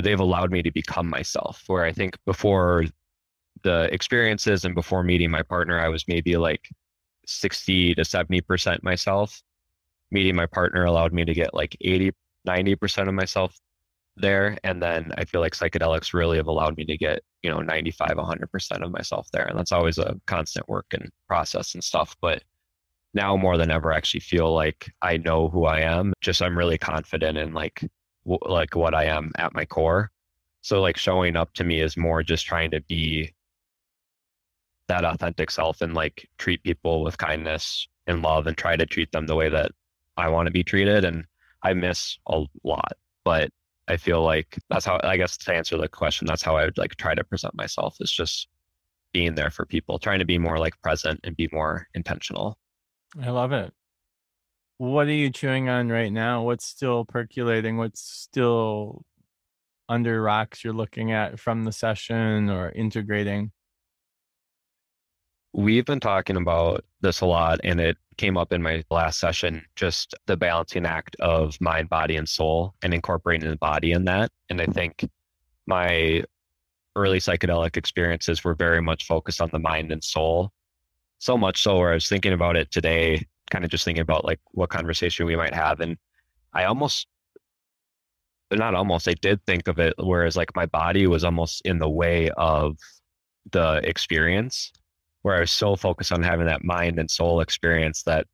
they've 0.00 0.20
allowed 0.20 0.50
me 0.50 0.62
to 0.62 0.70
become 0.70 1.08
myself 1.08 1.62
where 1.66 1.84
I 1.84 1.92
think 1.92 2.16
before 2.24 2.84
the 3.62 3.92
experiences 3.92 4.64
and 4.64 4.74
before 4.74 5.02
meeting 5.02 5.30
my 5.30 5.42
partner 5.42 5.78
I 5.78 5.88
was 5.88 6.04
maybe 6.08 6.36
like 6.36 6.68
60 7.26 7.94
to 7.94 8.02
70% 8.02 8.82
myself. 8.82 9.42
Meeting 10.10 10.34
my 10.34 10.46
partner 10.46 10.84
allowed 10.84 11.12
me 11.12 11.24
to 11.24 11.34
get 11.34 11.54
like 11.54 11.76
80 11.80 12.12
90% 12.48 13.08
of 13.08 13.14
myself 13.14 13.54
there 14.16 14.58
and 14.64 14.82
then 14.82 15.12
I 15.16 15.24
feel 15.24 15.40
like 15.40 15.54
psychedelics 15.54 16.12
really 16.14 16.36
have 16.38 16.46
allowed 16.46 16.76
me 16.76 16.84
to 16.84 16.96
get 16.96 17.22
you 17.42 17.50
know 17.50 17.60
95 17.60 18.10
100% 18.10 18.82
of 18.82 18.90
myself 18.90 19.28
there 19.32 19.44
and 19.44 19.58
that's 19.58 19.72
always 19.72 19.98
a 19.98 20.16
constant 20.26 20.68
work 20.68 20.86
and 20.92 21.10
process 21.28 21.74
and 21.74 21.84
stuff 21.84 22.16
but 22.20 22.42
now 23.14 23.36
more 23.36 23.56
than 23.56 23.70
ever 23.70 23.92
I 23.92 23.96
actually 23.96 24.20
feel 24.20 24.52
like 24.54 24.90
I 25.02 25.16
know 25.16 25.48
who 25.48 25.64
I 25.64 25.80
am 25.80 26.12
just 26.20 26.42
I'm 26.42 26.56
really 26.56 26.78
confident 26.78 27.38
in 27.38 27.52
like 27.52 27.84
like 28.24 28.76
what 28.76 28.94
I 28.94 29.04
am 29.04 29.32
at 29.38 29.54
my 29.54 29.64
core 29.64 30.10
so 30.62 30.80
like 30.80 30.96
showing 30.96 31.36
up 31.36 31.52
to 31.54 31.64
me 31.64 31.80
is 31.80 31.96
more 31.96 32.22
just 32.22 32.46
trying 32.46 32.70
to 32.72 32.80
be 32.82 33.32
that 34.88 35.04
authentic 35.04 35.50
self 35.50 35.80
and 35.80 35.94
like 35.94 36.28
treat 36.38 36.62
people 36.62 37.02
with 37.02 37.16
kindness 37.16 37.88
and 38.06 38.22
love 38.22 38.46
and 38.46 38.56
try 38.56 38.76
to 38.76 38.86
treat 38.86 39.10
them 39.12 39.26
the 39.26 39.36
way 39.36 39.48
that 39.48 39.70
I 40.16 40.28
want 40.28 40.46
to 40.46 40.52
be 40.52 40.64
treated 40.64 41.04
and 41.04 41.24
I 41.62 41.72
miss 41.74 42.18
a 42.26 42.44
lot 42.64 42.92
but 43.24 43.50
I 43.90 43.96
feel 43.96 44.22
like 44.22 44.56
that's 44.68 44.84
how 44.84 45.00
I 45.02 45.16
guess 45.16 45.36
to 45.38 45.52
answer 45.52 45.76
the 45.76 45.88
question, 45.88 46.26
that's 46.26 46.42
how 46.42 46.56
I 46.56 46.64
would 46.64 46.78
like 46.78 46.94
try 46.94 47.14
to 47.14 47.24
present 47.24 47.56
myself 47.56 47.96
is 48.00 48.12
just 48.12 48.46
being 49.12 49.34
there 49.34 49.50
for 49.50 49.66
people, 49.66 49.98
trying 49.98 50.20
to 50.20 50.24
be 50.24 50.38
more 50.38 50.58
like 50.58 50.80
present 50.80 51.18
and 51.24 51.36
be 51.36 51.48
more 51.52 51.88
intentional. 51.94 52.56
I 53.20 53.30
love 53.30 53.50
it. 53.50 53.72
What 54.80 55.08
are 55.08 55.12
you 55.12 55.28
chewing 55.28 55.68
on 55.68 55.90
right 55.90 56.10
now? 56.10 56.42
What's 56.42 56.64
still 56.64 57.04
percolating? 57.04 57.76
What's 57.76 58.00
still 58.00 59.04
under 59.90 60.22
rocks 60.22 60.64
you're 60.64 60.72
looking 60.72 61.12
at 61.12 61.38
from 61.38 61.64
the 61.64 61.70
session 61.70 62.48
or 62.48 62.70
integrating? 62.70 63.52
We've 65.52 65.84
been 65.84 66.00
talking 66.00 66.38
about 66.38 66.86
this 67.02 67.20
a 67.20 67.26
lot 67.26 67.60
and 67.62 67.78
it 67.78 67.98
came 68.16 68.38
up 68.38 68.54
in 68.54 68.62
my 68.62 68.82
last 68.90 69.20
session 69.20 69.62
just 69.76 70.14
the 70.24 70.38
balancing 70.38 70.86
act 70.86 71.14
of 71.20 71.60
mind, 71.60 71.90
body, 71.90 72.16
and 72.16 72.26
soul 72.26 72.72
and 72.80 72.94
incorporating 72.94 73.50
the 73.50 73.56
body 73.56 73.92
in 73.92 74.06
that. 74.06 74.30
And 74.48 74.62
I 74.62 74.64
think 74.64 75.06
my 75.66 76.24
early 76.96 77.18
psychedelic 77.18 77.76
experiences 77.76 78.44
were 78.44 78.54
very 78.54 78.80
much 78.80 79.06
focused 79.06 79.42
on 79.42 79.50
the 79.52 79.58
mind 79.58 79.92
and 79.92 80.02
soul. 80.02 80.52
So 81.18 81.36
much 81.36 81.62
so 81.62 81.76
where 81.76 81.90
I 81.90 81.94
was 81.94 82.08
thinking 82.08 82.32
about 82.32 82.56
it 82.56 82.70
today, 82.70 83.26
kind 83.50 83.64
of 83.64 83.70
just 83.70 83.84
thinking 83.84 84.02
about 84.02 84.24
like 84.24 84.40
what 84.52 84.70
conversation 84.70 85.26
we 85.26 85.36
might 85.36 85.54
have. 85.54 85.80
And 85.80 85.96
I 86.52 86.64
almost, 86.64 87.06
not 88.50 88.74
almost, 88.74 89.08
I 89.08 89.14
did 89.14 89.44
think 89.46 89.68
of 89.68 89.78
it, 89.78 89.94
whereas 89.98 90.36
like 90.36 90.54
my 90.56 90.66
body 90.66 91.06
was 91.06 91.24
almost 91.24 91.62
in 91.64 91.78
the 91.78 91.88
way 91.88 92.30
of 92.36 92.76
the 93.52 93.80
experience 93.84 94.72
where 95.22 95.36
I 95.36 95.40
was 95.40 95.50
so 95.50 95.76
focused 95.76 96.12
on 96.12 96.22
having 96.22 96.46
that 96.46 96.64
mind 96.64 96.98
and 96.98 97.10
soul 97.10 97.40
experience 97.40 98.02
that 98.04 98.26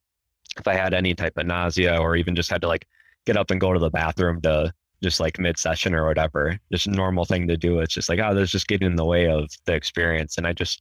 if 0.59 0.67
I 0.67 0.75
had 0.75 0.95
any 0.95 1.15
type 1.15 1.37
of 1.37 1.47
nausea 1.47 1.99
or 1.99 2.17
even 2.17 2.37
just 2.37 2.51
had 2.51 2.63
to 2.63 2.69
like 2.69 2.87
get 3.27 3.37
up 3.37 3.51
and 3.51 3.61
go 3.61 3.73
to 3.73 3.79
the 3.79 3.91
bathroom 3.91 4.41
to 4.43 4.73
just 5.03 5.21
like 5.21 5.39
mid 5.39 5.59
session 5.59 5.95
or 5.95 6.07
whatever, 6.07 6.59
just 6.73 6.89
normal 6.89 7.25
thing 7.25 7.47
to 7.49 7.57
do. 7.57 7.81
It's 7.81 7.93
just 7.93 8.09
like, 8.09 8.21
oh, 8.21 8.35
there's 8.35 8.53
just 8.53 8.69
getting 8.69 8.87
in 8.87 8.97
the 8.97 9.05
way 9.05 9.29
of 9.29 9.51
the 9.67 9.75
experience. 9.75 10.39
And 10.39 10.47
I 10.47 10.53
just, 10.53 10.81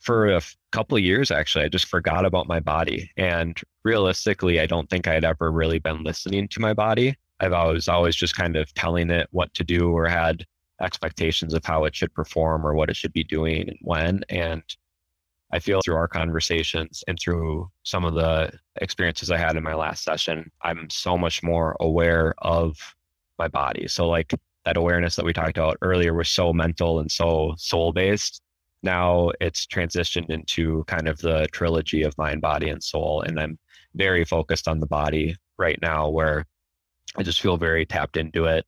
for 0.00 0.28
a 0.28 0.40
couple 0.72 0.96
of 0.96 1.04
years, 1.04 1.30
actually, 1.30 1.64
I 1.64 1.68
just 1.68 1.86
forgot 1.86 2.24
about 2.24 2.46
my 2.46 2.60
body. 2.60 3.10
And 3.16 3.60
realistically, 3.84 4.60
I 4.60 4.66
don't 4.66 4.88
think 4.88 5.06
I'd 5.06 5.24
ever 5.24 5.50
really 5.50 5.78
been 5.78 6.02
listening 6.02 6.48
to 6.48 6.60
my 6.60 6.72
body. 6.74 7.16
I've 7.40 7.52
always, 7.52 7.88
always 7.88 8.16
just 8.16 8.36
kind 8.36 8.56
of 8.56 8.72
telling 8.74 9.10
it 9.10 9.28
what 9.30 9.52
to 9.54 9.64
do 9.64 9.90
or 9.90 10.08
had 10.08 10.44
expectations 10.80 11.54
of 11.54 11.64
how 11.64 11.84
it 11.84 11.94
should 11.94 12.14
perform 12.14 12.66
or 12.66 12.74
what 12.74 12.90
it 12.90 12.96
should 12.96 13.12
be 13.12 13.24
doing 13.24 13.68
and 13.68 13.78
when. 13.82 14.24
And 14.28 14.62
I 15.52 15.58
feel 15.58 15.80
through 15.84 15.96
our 15.96 16.08
conversations 16.08 17.02
and 17.08 17.18
through 17.18 17.70
some 17.82 18.04
of 18.04 18.14
the 18.14 18.52
experiences 18.80 19.30
I 19.30 19.38
had 19.38 19.56
in 19.56 19.62
my 19.62 19.74
last 19.74 20.04
session, 20.04 20.50
I'm 20.62 20.90
so 20.90 21.16
much 21.16 21.42
more 21.42 21.76
aware 21.80 22.34
of 22.38 22.76
my 23.38 23.48
body. 23.48 23.88
So, 23.88 24.08
like 24.08 24.34
that 24.64 24.76
awareness 24.76 25.16
that 25.16 25.24
we 25.24 25.32
talked 25.32 25.56
about 25.56 25.78
earlier 25.80 26.12
was 26.12 26.28
so 26.28 26.52
mental 26.52 27.00
and 27.00 27.10
so 27.10 27.54
soul 27.56 27.92
based. 27.92 28.42
Now 28.82 29.32
it's 29.40 29.66
transitioned 29.66 30.30
into 30.30 30.84
kind 30.84 31.08
of 31.08 31.18
the 31.18 31.46
trilogy 31.52 32.02
of 32.02 32.16
mind, 32.18 32.40
body, 32.40 32.68
and 32.68 32.82
soul. 32.82 33.22
And 33.22 33.38
I'm 33.40 33.58
very 33.94 34.24
focused 34.24 34.68
on 34.68 34.80
the 34.80 34.86
body 34.86 35.36
right 35.58 35.78
now, 35.82 36.08
where 36.08 36.44
I 37.16 37.22
just 37.22 37.40
feel 37.40 37.56
very 37.56 37.86
tapped 37.86 38.16
into 38.16 38.44
it. 38.44 38.64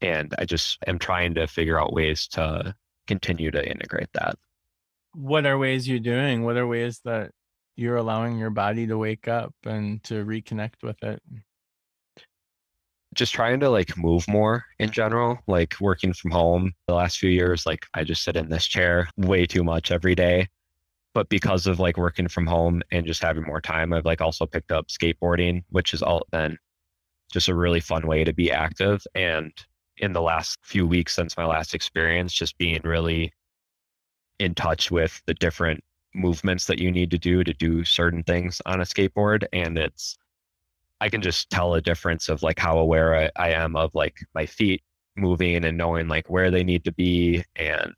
And 0.00 0.34
I 0.38 0.44
just 0.44 0.78
am 0.86 0.98
trying 0.98 1.34
to 1.34 1.46
figure 1.46 1.80
out 1.80 1.92
ways 1.92 2.26
to 2.28 2.74
continue 3.06 3.50
to 3.50 3.70
integrate 3.70 4.08
that 4.14 4.36
what 5.16 5.46
are 5.46 5.56
ways 5.56 5.88
you're 5.88 5.98
doing? 5.98 6.42
What 6.44 6.58
are 6.58 6.66
ways 6.66 7.00
that 7.04 7.30
you're 7.74 7.96
allowing 7.96 8.38
your 8.38 8.50
body 8.50 8.86
to 8.86 8.98
wake 8.98 9.28
up 9.28 9.54
and 9.64 10.02
to 10.04 10.24
reconnect 10.24 10.82
with 10.82 11.02
it? 11.02 11.22
Just 13.16 13.32
trying 13.32 13.60
to 13.60 13.70
like 13.70 13.96
move 13.96 14.28
more 14.28 14.66
in 14.78 14.90
general, 14.90 15.38
like 15.46 15.74
working 15.80 16.12
from 16.12 16.30
home 16.30 16.74
the 16.86 16.94
last 16.94 17.18
few 17.18 17.30
years, 17.30 17.64
like 17.64 17.86
I 17.94 18.04
just 18.04 18.22
sit 18.22 18.36
in 18.36 18.50
this 18.50 18.66
chair 18.66 19.08
way 19.16 19.46
too 19.46 19.64
much 19.64 19.90
every 19.90 20.14
day. 20.14 20.48
But 21.14 21.30
because 21.30 21.66
of 21.66 21.80
like 21.80 21.96
working 21.96 22.28
from 22.28 22.46
home 22.46 22.82
and 22.90 23.06
just 23.06 23.22
having 23.22 23.44
more 23.44 23.62
time, 23.62 23.94
I've 23.94 24.04
like 24.04 24.20
also 24.20 24.44
picked 24.44 24.70
up 24.70 24.88
skateboarding, 24.88 25.64
which 25.70 25.92
has 25.92 26.02
all 26.02 26.26
been 26.30 26.58
just 27.32 27.48
a 27.48 27.54
really 27.54 27.80
fun 27.80 28.06
way 28.06 28.22
to 28.22 28.34
be 28.34 28.52
active. 28.52 29.02
And 29.14 29.50
in 29.96 30.12
the 30.12 30.20
last 30.20 30.58
few 30.62 30.86
weeks 30.86 31.14
since 31.14 31.38
my 31.38 31.46
last 31.46 31.74
experience, 31.74 32.34
just 32.34 32.58
being 32.58 32.82
really 32.84 33.32
in 34.38 34.54
touch 34.54 34.90
with 34.90 35.22
the 35.24 35.32
different 35.32 35.82
movements 36.14 36.66
that 36.66 36.78
you 36.78 36.92
need 36.92 37.10
to 37.12 37.18
do 37.18 37.42
to 37.44 37.54
do 37.54 37.82
certain 37.82 38.22
things 38.22 38.60
on 38.66 38.82
a 38.82 38.84
skateboard. 38.84 39.46
And 39.54 39.78
it's, 39.78 40.18
I 41.00 41.08
can 41.08 41.22
just 41.22 41.50
tell 41.50 41.74
a 41.74 41.80
difference 41.80 42.28
of 42.28 42.42
like 42.42 42.58
how 42.58 42.78
aware 42.78 43.14
I, 43.14 43.30
I 43.36 43.50
am 43.50 43.76
of 43.76 43.94
like 43.94 44.16
my 44.34 44.46
feet 44.46 44.82
moving 45.16 45.64
and 45.64 45.76
knowing 45.76 46.08
like 46.08 46.28
where 46.28 46.50
they 46.50 46.64
need 46.64 46.84
to 46.84 46.92
be 46.92 47.44
and 47.56 47.94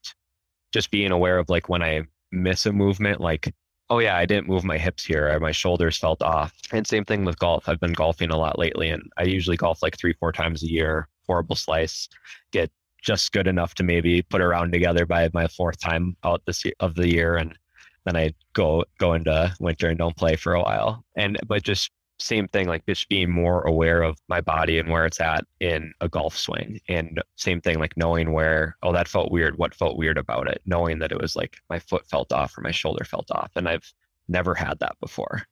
just 0.72 0.90
being 0.90 1.10
aware 1.10 1.38
of 1.38 1.48
like 1.48 1.68
when 1.68 1.82
I 1.82 2.02
miss 2.30 2.66
a 2.66 2.72
movement, 2.72 3.20
like, 3.20 3.52
oh 3.90 4.00
yeah, 4.00 4.16
I 4.16 4.26
didn't 4.26 4.48
move 4.48 4.64
my 4.64 4.78
hips 4.78 5.04
here 5.04 5.32
or 5.32 5.40
my 5.40 5.52
shoulders 5.52 5.96
felt 5.96 6.22
off. 6.22 6.52
And 6.72 6.86
same 6.86 7.04
thing 7.04 7.24
with 7.24 7.38
golf. 7.38 7.68
I've 7.68 7.80
been 7.80 7.94
golfing 7.94 8.30
a 8.30 8.36
lot 8.36 8.58
lately 8.58 8.90
and 8.90 9.02
I 9.16 9.24
usually 9.24 9.56
golf 9.56 9.82
like 9.82 9.96
three, 9.96 10.12
four 10.14 10.32
times 10.32 10.62
a 10.62 10.70
year, 10.70 11.08
horrible 11.26 11.56
slice, 11.56 12.08
get 12.52 12.70
just 13.02 13.32
good 13.32 13.46
enough 13.46 13.74
to 13.76 13.82
maybe 13.82 14.22
put 14.22 14.40
a 14.40 14.48
round 14.48 14.72
together 14.72 15.06
by 15.06 15.30
my 15.32 15.46
fourth 15.48 15.78
time 15.78 16.16
out 16.24 16.42
this 16.46 16.64
year, 16.64 16.74
of 16.80 16.96
the 16.96 17.08
year. 17.08 17.36
And 17.36 17.56
then 18.04 18.16
I 18.16 18.34
go, 18.52 18.84
go 18.98 19.14
into 19.14 19.54
winter 19.60 19.88
and 19.88 19.98
don't 19.98 20.16
play 20.16 20.36
for 20.36 20.54
a 20.54 20.62
while. 20.62 21.04
And, 21.16 21.38
but 21.46 21.62
just 21.62 21.90
same 22.18 22.48
thing, 22.48 22.66
like 22.66 22.84
just 22.86 23.08
being 23.08 23.30
more 23.30 23.62
aware 23.62 24.02
of 24.02 24.18
my 24.28 24.40
body 24.40 24.78
and 24.78 24.88
where 24.88 25.06
it's 25.06 25.20
at 25.20 25.44
in 25.60 25.92
a 26.00 26.08
golf 26.08 26.36
swing. 26.36 26.80
And 26.88 27.22
same 27.36 27.60
thing, 27.60 27.78
like 27.78 27.96
knowing 27.96 28.32
where, 28.32 28.76
oh, 28.82 28.92
that 28.92 29.08
felt 29.08 29.30
weird. 29.30 29.58
What 29.58 29.74
felt 29.74 29.96
weird 29.96 30.18
about 30.18 30.48
it? 30.48 30.60
Knowing 30.66 30.98
that 30.98 31.12
it 31.12 31.20
was 31.20 31.36
like 31.36 31.58
my 31.70 31.78
foot 31.78 32.06
felt 32.06 32.32
off 32.32 32.56
or 32.58 32.62
my 32.62 32.70
shoulder 32.70 33.04
felt 33.04 33.30
off. 33.30 33.52
And 33.54 33.68
I've 33.68 33.92
never 34.28 34.54
had 34.54 34.78
that 34.80 34.96
before. 35.00 35.42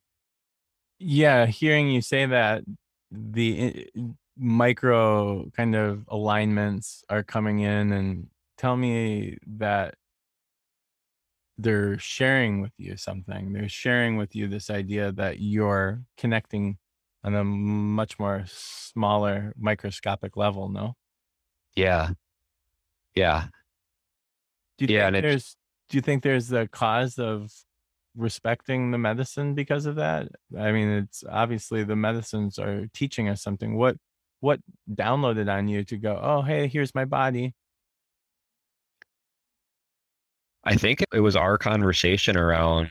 Yeah. 0.98 1.46
Hearing 1.46 1.90
you 1.90 2.00
say 2.02 2.26
that, 2.26 2.64
the 3.10 3.60
eh, 3.60 3.84
eh, 3.96 4.02
micro 4.36 5.48
kind 5.50 5.76
of 5.76 6.04
alignments 6.08 7.04
are 7.08 7.22
coming 7.22 7.60
in 7.60 7.92
and 7.92 8.28
tell 8.58 8.76
me 8.76 9.38
that 9.46 9.94
they're 11.58 11.98
sharing 11.98 12.60
with 12.60 12.72
you 12.76 12.96
something. 12.96 13.52
They're 13.52 13.68
sharing 13.68 14.16
with 14.16 14.34
you 14.34 14.48
this 14.48 14.70
idea 14.70 15.12
that 15.12 15.40
you're 15.40 16.02
connecting 16.18 16.78
on 17.24 17.34
a 17.34 17.44
much 17.44 18.18
more 18.18 18.44
smaller 18.46 19.52
microscopic 19.56 20.36
level, 20.36 20.68
no? 20.68 20.94
Yeah. 21.74 22.10
Yeah. 23.14 23.46
Do 24.78 24.84
you 24.84 24.94
yeah, 24.94 25.10
think 25.10 25.22
there's 25.22 25.56
do 25.88 25.96
you 25.96 26.02
think 26.02 26.22
there's 26.22 26.52
a 26.52 26.68
cause 26.68 27.18
of 27.18 27.50
respecting 28.14 28.90
the 28.90 28.98
medicine 28.98 29.54
because 29.54 29.86
of 29.86 29.96
that? 29.96 30.28
I 30.58 30.72
mean, 30.72 30.88
it's 30.88 31.24
obviously 31.28 31.84
the 31.84 31.96
medicines 31.96 32.58
are 32.58 32.86
teaching 32.92 33.28
us 33.28 33.42
something. 33.42 33.76
What 33.76 33.96
what 34.40 34.60
downloaded 34.90 35.50
on 35.50 35.68
you 35.68 35.84
to 35.84 35.96
go, 35.96 36.20
oh 36.22 36.42
hey, 36.42 36.68
here's 36.68 36.94
my 36.94 37.06
body. 37.06 37.54
I 40.66 40.74
think 40.74 41.04
it 41.14 41.20
was 41.20 41.36
our 41.36 41.56
conversation 41.56 42.36
around 42.36 42.90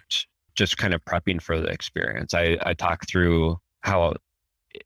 just 0.55 0.77
kind 0.77 0.93
of 0.93 1.03
prepping 1.03 1.41
for 1.41 1.59
the 1.59 1.67
experience. 1.67 2.33
I, 2.33 2.57
I 2.63 2.73
talked 2.73 3.09
through 3.09 3.59
how 3.81 4.13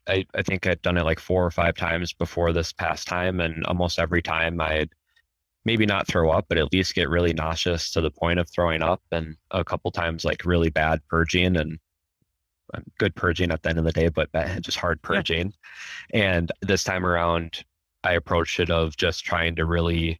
I, 0.07 0.25
I 0.33 0.41
think 0.41 0.65
I'd 0.65 0.81
done 0.81 0.97
it 0.97 1.05
like 1.05 1.19
four 1.19 1.45
or 1.45 1.51
five 1.51 1.75
times 1.75 2.13
before 2.13 2.51
this 2.51 2.73
past 2.73 3.07
time. 3.07 3.39
And 3.39 3.63
almost 3.65 3.99
every 3.99 4.23
time 4.23 4.59
I'd 4.59 4.89
maybe 5.65 5.85
not 5.85 6.07
throw 6.07 6.31
up, 6.31 6.45
but 6.49 6.57
at 6.57 6.73
least 6.73 6.95
get 6.95 7.09
really 7.09 7.33
nauseous 7.33 7.91
to 7.91 8.01
the 8.01 8.11
point 8.11 8.39
of 8.39 8.49
throwing 8.49 8.81
up. 8.81 9.01
And 9.11 9.35
a 9.51 9.63
couple 9.63 9.91
times 9.91 10.25
like 10.25 10.45
really 10.45 10.71
bad 10.71 10.99
purging 11.07 11.57
and 11.57 11.77
um, 12.73 12.83
good 12.97 13.15
purging 13.15 13.51
at 13.51 13.61
the 13.61 13.69
end 13.69 13.79
of 13.79 13.85
the 13.85 13.91
day, 13.91 14.09
but 14.09 14.29
just 14.61 14.79
hard 14.79 15.01
purging. 15.03 15.53
Yeah. 16.11 16.37
And 16.37 16.51
this 16.61 16.83
time 16.83 17.05
around, 17.05 17.63
I 18.03 18.13
approached 18.13 18.59
it 18.59 18.71
of 18.71 18.97
just 18.97 19.25
trying 19.25 19.55
to 19.57 19.65
really 19.65 20.19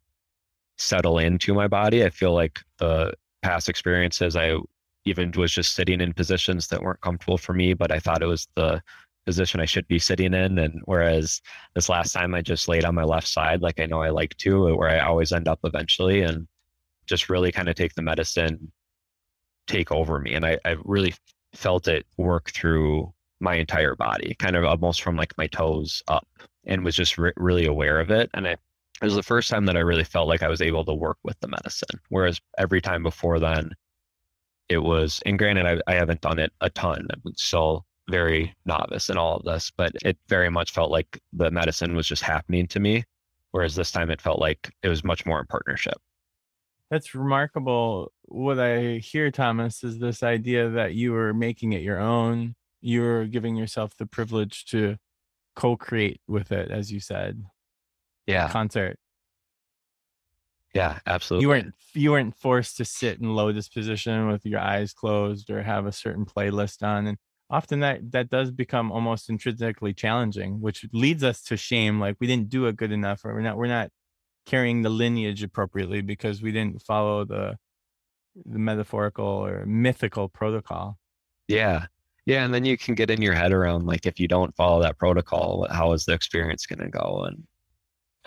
settle 0.80 1.18
into 1.18 1.54
my 1.54 1.68
body. 1.68 2.04
I 2.04 2.10
feel 2.10 2.32
like 2.32 2.60
the 2.78 3.12
past 3.42 3.68
experiences, 3.68 4.34
I 4.36 4.56
even 5.04 5.30
was 5.36 5.52
just 5.52 5.74
sitting 5.74 6.00
in 6.00 6.12
positions 6.12 6.68
that 6.68 6.82
weren't 6.82 7.00
comfortable 7.00 7.38
for 7.38 7.52
me, 7.52 7.74
but 7.74 7.92
I 7.92 7.98
thought 7.98 8.22
it 8.22 8.26
was 8.26 8.48
the 8.54 8.82
position 9.26 9.60
I 9.60 9.66
should 9.66 9.86
be 9.88 9.98
sitting 9.98 10.34
in. 10.34 10.58
And 10.58 10.80
whereas 10.86 11.40
this 11.74 11.88
last 11.88 12.12
time 12.12 12.34
I 12.34 12.42
just 12.42 12.68
laid 12.68 12.84
on 12.84 12.94
my 12.94 13.04
left 13.04 13.28
side, 13.28 13.60
like 13.60 13.78
I 13.78 13.86
know 13.86 14.00
I 14.00 14.10
like 14.10 14.36
to, 14.38 14.70
uh, 14.70 14.74
where 14.74 14.88
I 14.88 15.00
always 15.00 15.32
end 15.32 15.48
up 15.48 15.60
eventually, 15.64 16.22
and 16.22 16.48
just 17.06 17.28
really 17.28 17.52
kind 17.52 17.68
of 17.68 17.74
take 17.74 17.94
the 17.94 18.02
medicine 18.02 18.72
take 19.66 19.92
over 19.92 20.18
me. 20.18 20.34
And 20.34 20.44
I, 20.44 20.58
I 20.64 20.76
really 20.84 21.14
felt 21.52 21.88
it 21.88 22.06
work 22.16 22.50
through 22.52 23.12
my 23.40 23.54
entire 23.54 23.94
body, 23.94 24.34
kind 24.38 24.56
of 24.56 24.64
almost 24.64 25.02
from 25.02 25.16
like 25.16 25.36
my 25.38 25.46
toes 25.46 26.02
up, 26.08 26.26
and 26.64 26.84
was 26.84 26.96
just 26.96 27.18
re- 27.18 27.32
really 27.36 27.66
aware 27.66 28.00
of 28.00 28.10
it. 28.10 28.30
And 28.34 28.48
I 28.48 28.56
it 29.00 29.04
was 29.04 29.14
the 29.14 29.22
first 29.22 29.48
time 29.48 29.64
that 29.66 29.76
I 29.76 29.80
really 29.80 30.04
felt 30.04 30.28
like 30.28 30.42
I 30.42 30.48
was 30.48 30.60
able 30.60 30.84
to 30.84 30.92
work 30.92 31.16
with 31.24 31.38
the 31.40 31.48
medicine. 31.48 32.00
Whereas 32.10 32.38
every 32.58 32.82
time 32.82 33.02
before 33.02 33.38
then, 33.38 33.72
it 34.68 34.78
was, 34.78 35.20
and 35.24 35.38
granted, 35.38 35.66
I, 35.66 35.80
I 35.90 35.94
haven't 35.94 36.20
done 36.20 36.38
it 36.38 36.52
a 36.60 36.68
ton. 36.68 37.08
I'm 37.10 37.32
still 37.36 37.86
very 38.10 38.54
novice 38.66 39.08
in 39.08 39.16
all 39.16 39.36
of 39.36 39.44
this, 39.44 39.72
but 39.74 39.92
it 40.04 40.18
very 40.28 40.50
much 40.50 40.72
felt 40.72 40.90
like 40.90 41.18
the 41.32 41.50
medicine 41.50 41.96
was 41.96 42.06
just 42.06 42.22
happening 42.22 42.66
to 42.68 42.80
me. 42.80 43.04
Whereas 43.52 43.74
this 43.74 43.90
time 43.90 44.10
it 44.10 44.20
felt 44.20 44.38
like 44.38 44.70
it 44.82 44.88
was 44.88 45.02
much 45.02 45.24
more 45.24 45.40
in 45.40 45.46
partnership. 45.46 45.96
That's 46.90 47.14
remarkable. 47.14 48.12
What 48.24 48.58
I 48.58 48.98
hear, 48.98 49.30
Thomas, 49.30 49.82
is 49.82 49.98
this 49.98 50.22
idea 50.22 50.68
that 50.70 50.94
you 50.94 51.12
were 51.12 51.32
making 51.32 51.72
it 51.72 51.82
your 51.82 51.98
own. 51.98 52.54
You 52.80 53.02
were 53.02 53.24
giving 53.24 53.56
yourself 53.56 53.96
the 53.96 54.06
privilege 54.06 54.66
to 54.66 54.96
co 55.56 55.76
create 55.76 56.20
with 56.28 56.52
it, 56.52 56.70
as 56.70 56.92
you 56.92 57.00
said 57.00 57.44
yeah 58.30 58.48
concert. 58.48 58.96
Yeah, 60.74 61.00
absolutely. 61.06 61.42
You 61.42 61.48
weren't 61.48 61.74
you 61.94 62.10
weren't 62.12 62.36
forced 62.36 62.76
to 62.76 62.84
sit 62.84 63.18
in 63.18 63.34
lotus 63.34 63.68
position 63.68 64.28
with 64.28 64.46
your 64.46 64.60
eyes 64.60 64.92
closed 64.92 65.50
or 65.50 65.62
have 65.62 65.86
a 65.86 65.92
certain 65.92 66.24
playlist 66.24 66.82
on. 66.82 67.06
And 67.08 67.18
often 67.50 67.80
that 67.80 68.12
that 68.12 68.30
does 68.30 68.50
become 68.50 68.92
almost 68.92 69.28
intrinsically 69.28 69.92
challenging, 69.92 70.60
which 70.60 70.86
leads 70.92 71.24
us 71.24 71.42
to 71.44 71.56
shame, 71.56 71.98
like 71.98 72.16
we 72.20 72.26
didn't 72.26 72.50
do 72.50 72.66
it 72.66 72.76
good 72.76 72.92
enough, 72.92 73.24
or 73.24 73.34
we're 73.34 73.40
not 73.40 73.56
we're 73.56 73.66
not 73.66 73.90
carrying 74.46 74.82
the 74.82 74.90
lineage 74.90 75.42
appropriately 75.42 76.02
because 76.02 76.40
we 76.42 76.52
didn't 76.52 76.82
follow 76.82 77.24
the 77.24 77.56
the 78.46 78.58
metaphorical 78.58 79.26
or 79.26 79.66
mythical 79.66 80.28
protocol. 80.28 80.98
Yeah. 81.48 81.86
Yeah. 82.26 82.44
And 82.44 82.54
then 82.54 82.64
you 82.64 82.78
can 82.78 82.94
get 82.94 83.10
in 83.10 83.22
your 83.22 83.34
head 83.34 83.52
around 83.52 83.86
like 83.86 84.06
if 84.06 84.20
you 84.20 84.28
don't 84.28 84.54
follow 84.54 84.80
that 84.82 84.98
protocol, 84.98 85.66
how 85.70 85.92
is 85.92 86.04
the 86.04 86.12
experience 86.12 86.64
gonna 86.66 86.88
go? 86.88 87.24
And 87.26 87.44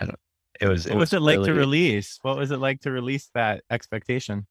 I 0.00 0.06
don't. 0.06 0.18
It 0.60 0.68
was. 0.68 0.86
It 0.86 0.90
what 0.90 1.00
was, 1.00 1.12
was 1.12 1.18
it 1.18 1.22
like 1.22 1.36
really, 1.38 1.48
to 1.48 1.54
release? 1.54 2.18
What 2.22 2.36
was 2.36 2.50
it 2.50 2.58
like 2.58 2.80
to 2.82 2.90
release 2.90 3.30
that 3.34 3.62
expectation? 3.70 4.46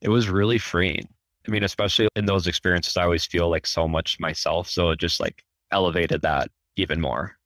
It 0.00 0.08
was 0.08 0.28
really 0.28 0.58
freeing. 0.58 1.08
I 1.46 1.50
mean, 1.50 1.64
especially 1.64 2.08
in 2.16 2.26
those 2.26 2.46
experiences, 2.46 2.96
I 2.96 3.04
always 3.04 3.26
feel 3.26 3.48
like 3.48 3.66
so 3.66 3.88
much 3.88 4.20
myself. 4.20 4.68
So 4.68 4.90
it 4.90 4.98
just 4.98 5.20
like 5.20 5.42
elevated 5.70 6.22
that 6.22 6.50
even 6.76 7.00
more. 7.00 7.36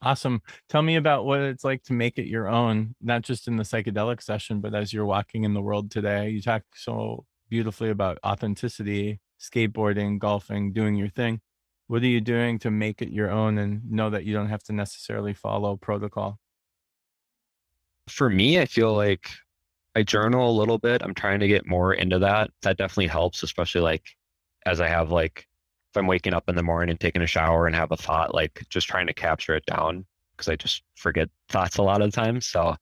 Awesome. 0.00 0.42
Tell 0.68 0.82
me 0.82 0.94
about 0.94 1.24
what 1.24 1.40
it's 1.40 1.64
like 1.64 1.82
to 1.84 1.92
make 1.92 2.18
it 2.18 2.28
your 2.28 2.46
own, 2.46 2.94
not 3.00 3.22
just 3.22 3.48
in 3.48 3.56
the 3.56 3.64
psychedelic 3.64 4.22
session, 4.22 4.60
but 4.60 4.74
as 4.74 4.92
you're 4.92 5.04
walking 5.04 5.42
in 5.42 5.54
the 5.54 5.60
world 5.60 5.90
today. 5.90 6.28
You 6.28 6.40
talk 6.40 6.62
so 6.74 7.24
beautifully 7.48 7.90
about 7.90 8.18
authenticity, 8.24 9.18
skateboarding, 9.40 10.20
golfing, 10.20 10.72
doing 10.72 10.94
your 10.94 11.08
thing 11.08 11.40
what 11.88 12.02
are 12.02 12.06
you 12.06 12.20
doing 12.20 12.58
to 12.60 12.70
make 12.70 13.02
it 13.02 13.10
your 13.10 13.30
own 13.30 13.58
and 13.58 13.90
know 13.90 14.10
that 14.10 14.24
you 14.24 14.34
don't 14.34 14.48
have 14.48 14.62
to 14.64 14.72
necessarily 14.72 15.34
follow 15.34 15.76
protocol? 15.76 16.38
For 18.08 18.30
me, 18.30 18.60
I 18.60 18.66
feel 18.66 18.94
like 18.94 19.28
I 19.96 20.02
journal 20.02 20.50
a 20.50 20.58
little 20.58 20.78
bit. 20.78 21.02
I'm 21.02 21.14
trying 21.14 21.40
to 21.40 21.48
get 21.48 21.66
more 21.66 21.94
into 21.94 22.18
that. 22.20 22.50
That 22.62 22.76
definitely 22.76 23.08
helps, 23.08 23.42
especially 23.42 23.80
like 23.80 24.04
as 24.66 24.80
I 24.80 24.88
have 24.88 25.10
like 25.10 25.46
if 25.90 25.96
I'm 25.96 26.06
waking 26.06 26.34
up 26.34 26.48
in 26.48 26.54
the 26.54 26.62
morning 26.62 26.90
and 26.90 27.00
taking 27.00 27.22
a 27.22 27.26
shower 27.26 27.66
and 27.66 27.74
have 27.74 27.90
a 27.90 27.96
thought, 27.96 28.34
like 28.34 28.64
just 28.68 28.86
trying 28.86 29.06
to 29.06 29.14
capture 29.14 29.54
it 29.54 29.64
down 29.64 30.04
because 30.32 30.48
I 30.48 30.56
just 30.56 30.82
forget 30.96 31.30
thoughts 31.48 31.78
a 31.78 31.82
lot 31.82 32.02
of 32.02 32.10
the 32.10 32.16
time. 32.16 32.42
So 32.42 32.76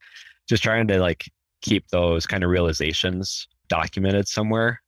just 0.49 0.64
trying 0.64 0.88
to 0.88 0.99
like 0.99 1.31
keep 1.62 1.88
those 1.88 2.27
kind 2.27 2.42
of 2.42 2.51
realizations 2.51 3.47
documented 3.69 4.27
somewhere 4.27 4.83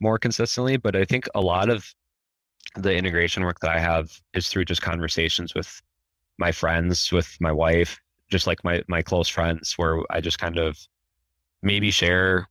more 0.00 0.18
consistently. 0.18 0.76
But 0.76 0.96
I 0.96 1.04
think 1.04 1.26
a 1.34 1.40
lot 1.40 1.70
of 1.70 1.94
the 2.74 2.94
integration 2.94 3.44
work 3.44 3.60
that 3.60 3.70
I 3.70 3.78
have 3.78 4.10
is 4.32 4.48
through 4.48 4.64
just 4.64 4.82
conversations 4.82 5.54
with 5.54 5.80
my 6.38 6.52
friends, 6.52 7.12
with 7.12 7.36
my 7.40 7.52
wife, 7.52 7.98
just 8.30 8.46
like 8.46 8.64
my 8.64 8.82
my 8.88 9.02
close 9.02 9.28
friends, 9.28 9.74
where 9.76 10.00
I 10.10 10.20
just 10.20 10.38
kind 10.38 10.58
of 10.58 10.78
maybe 11.62 11.90
share 11.90 12.48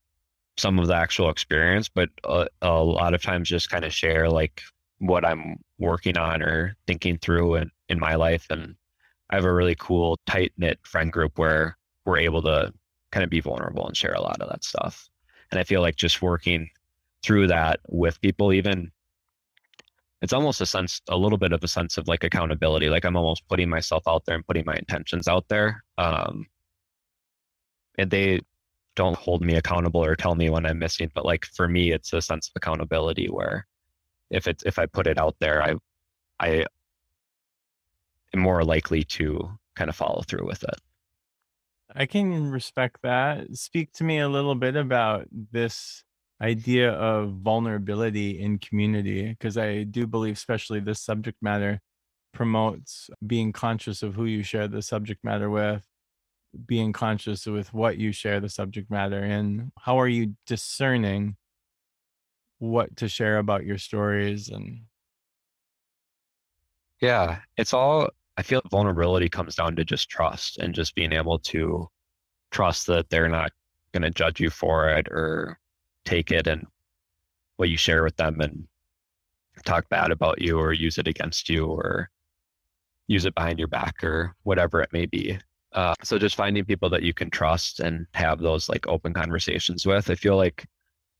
some 0.57 0.79
of 0.79 0.87
the 0.87 0.95
actual 0.95 1.29
experience, 1.29 1.89
but 1.89 2.09
a, 2.23 2.47
a 2.61 2.83
lot 2.83 3.13
of 3.13 3.21
times 3.21 3.49
just 3.49 3.69
kind 3.69 3.85
of 3.85 3.93
share 3.93 4.29
like 4.29 4.61
what 4.99 5.25
I'm 5.25 5.57
working 5.79 6.17
on 6.17 6.41
or 6.41 6.75
thinking 6.87 7.17
through 7.17 7.55
in, 7.55 7.71
in 7.89 7.99
my 7.99 8.15
life. 8.15 8.45
And 8.49 8.75
I 9.29 9.35
have 9.35 9.45
a 9.45 9.53
really 9.53 9.75
cool, 9.75 10.19
tight 10.27 10.53
knit 10.57 10.79
friend 10.83 11.11
group 11.11 11.37
where 11.37 11.77
we're 12.05 12.19
able 12.19 12.41
to 12.43 12.71
kind 13.11 13.23
of 13.23 13.29
be 13.29 13.39
vulnerable 13.39 13.87
and 13.87 13.97
share 13.97 14.13
a 14.13 14.21
lot 14.21 14.41
of 14.41 14.49
that 14.49 14.63
stuff. 14.63 15.09
And 15.51 15.59
I 15.59 15.63
feel 15.63 15.81
like 15.81 15.95
just 15.95 16.21
working 16.21 16.69
through 17.23 17.47
that 17.47 17.79
with 17.89 18.21
people, 18.21 18.53
even 18.53 18.91
it's 20.23 20.31
almost 20.31 20.61
a 20.61 20.65
sense, 20.65 21.01
a 21.09 21.17
little 21.17 21.37
bit 21.37 21.51
of 21.51 21.61
a 21.65 21.67
sense 21.67 21.97
of 21.97 22.07
like 22.07 22.23
accountability. 22.23 22.89
Like 22.89 23.03
I'm 23.03 23.17
almost 23.17 23.45
putting 23.49 23.69
myself 23.69 24.03
out 24.07 24.23
there 24.25 24.35
and 24.35 24.47
putting 24.47 24.63
my 24.65 24.75
intentions 24.75 25.27
out 25.27 25.45
there. 25.49 25.83
Um, 25.97 26.47
and 27.97 28.09
they 28.09 28.39
don't 28.95 29.17
hold 29.17 29.43
me 29.43 29.55
accountable 29.55 30.01
or 30.01 30.15
tell 30.15 30.35
me 30.35 30.49
when 30.49 30.65
I'm 30.65 30.79
missing. 30.79 31.11
But 31.13 31.25
like 31.25 31.43
for 31.43 31.67
me, 31.67 31.91
it's 31.91 32.13
a 32.13 32.21
sense 32.21 32.47
of 32.47 32.53
accountability 32.55 33.27
where 33.27 33.67
if 34.29 34.47
it's 34.47 34.63
if 34.63 34.79
I 34.79 34.85
put 34.85 35.07
it 35.07 35.17
out 35.17 35.35
there, 35.41 35.61
I 35.61 35.75
I 36.39 36.65
am 38.33 38.39
more 38.39 38.63
likely 38.63 39.03
to 39.03 39.59
kind 39.75 39.89
of 39.89 39.95
follow 39.97 40.23
through 40.25 40.47
with 40.47 40.63
it. 40.63 40.79
I 41.93 42.05
can 42.05 42.49
respect 42.49 43.01
that. 43.03 43.57
Speak 43.57 43.91
to 43.95 44.05
me 44.05 44.19
a 44.19 44.29
little 44.29 44.55
bit 44.55 44.77
about 44.77 45.27
this 45.51 46.05
idea 46.43 46.91
of 46.91 47.35
vulnerability 47.35 48.39
in 48.39 48.59
community, 48.59 49.29
because 49.29 49.57
I 49.57 49.83
do 49.83 50.05
believe, 50.05 50.35
especially 50.35 50.81
this 50.81 51.01
subject 51.01 51.37
matter 51.41 51.79
promotes 52.33 53.09
being 53.25 53.53
conscious 53.53 54.03
of 54.03 54.15
who 54.15 54.25
you 54.25 54.43
share 54.43 54.67
the 54.67 54.81
subject 54.81 55.23
matter 55.23 55.49
with, 55.49 55.85
being 56.65 56.91
conscious 56.91 57.45
with 57.45 57.73
what 57.73 57.97
you 57.97 58.11
share 58.11 58.39
the 58.39 58.49
subject 58.49 58.91
matter 58.91 59.19
and 59.19 59.71
how 59.79 59.99
are 59.99 60.07
you 60.07 60.35
discerning 60.45 61.35
what 62.59 62.95
to 62.95 63.07
share 63.07 63.39
about 63.39 63.65
your 63.65 63.77
stories 63.77 64.49
and 64.49 64.81
yeah 67.01 67.39
it's 67.57 67.73
all 67.73 68.07
i 68.37 68.41
feel 68.41 68.61
vulnerability 68.69 69.27
comes 69.27 69.55
down 69.55 69.75
to 69.75 69.83
just 69.83 70.09
trust 70.09 70.59
and 70.59 70.73
just 70.73 70.95
being 70.95 71.11
able 71.11 71.39
to 71.39 71.87
trust 72.51 72.87
that 72.87 73.09
they're 73.09 73.27
not 73.27 73.51
going 73.93 74.03
to 74.03 74.11
judge 74.11 74.39
you 74.39 74.49
for 74.49 74.89
it 74.89 75.07
or 75.09 75.59
take 76.05 76.31
it 76.31 76.47
and 76.47 76.65
what 77.57 77.69
you 77.69 77.77
share 77.77 78.03
with 78.03 78.15
them 78.17 78.41
and 78.41 78.67
talk 79.65 79.87
bad 79.89 80.11
about 80.11 80.41
you 80.41 80.59
or 80.59 80.73
use 80.73 80.97
it 80.97 81.07
against 81.07 81.49
you 81.49 81.65
or 81.65 82.09
use 83.07 83.25
it 83.25 83.35
behind 83.35 83.59
your 83.59 83.67
back 83.67 84.03
or 84.03 84.33
whatever 84.43 84.81
it 84.81 84.91
may 84.91 85.05
be 85.05 85.37
uh, 85.73 85.95
so 86.03 86.19
just 86.19 86.35
finding 86.35 86.63
people 86.63 86.89
that 86.89 87.03
you 87.03 87.13
can 87.13 87.29
trust 87.29 87.79
and 87.79 88.05
have 88.13 88.39
those 88.39 88.69
like 88.69 88.87
open 88.87 89.13
conversations 89.13 89.85
with. 89.85 90.09
I 90.09 90.15
feel 90.15 90.37
like 90.37 90.65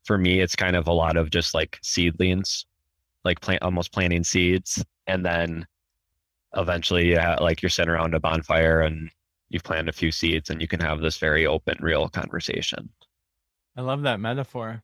for 0.04 0.18
me, 0.18 0.42
it's 0.42 0.56
kind 0.56 0.76
of 0.76 0.88
a 0.88 0.94
lot 0.94 1.18
of 1.18 1.32
just 1.32 1.54
like 1.54 1.80
seedlings, 1.82 2.66
like 3.24 3.42
plant 3.42 3.64
almost 3.64 3.92
planting 3.92 4.24
seeds, 4.24 4.84
and 5.08 5.26
then 5.26 5.66
eventually, 6.56 7.12
yeah, 7.12 7.36
like 7.36 7.62
you're 7.62 7.70
sitting 7.70 7.90
around 7.90 8.14
a 8.14 8.20
bonfire 8.20 8.82
and 8.82 9.10
you've 9.50 9.64
planted 9.64 9.90
a 9.90 9.94
few 9.94 10.12
seeds, 10.12 10.50
and 10.50 10.62
you 10.62 10.68
can 10.68 10.80
have 10.80 11.02
this 11.02 11.18
very 11.18 11.48
open, 11.48 11.78
real 11.82 12.08
conversation. 12.10 12.90
I 13.76 13.82
love 13.82 14.04
that 14.04 14.20
metaphor. 14.20 14.84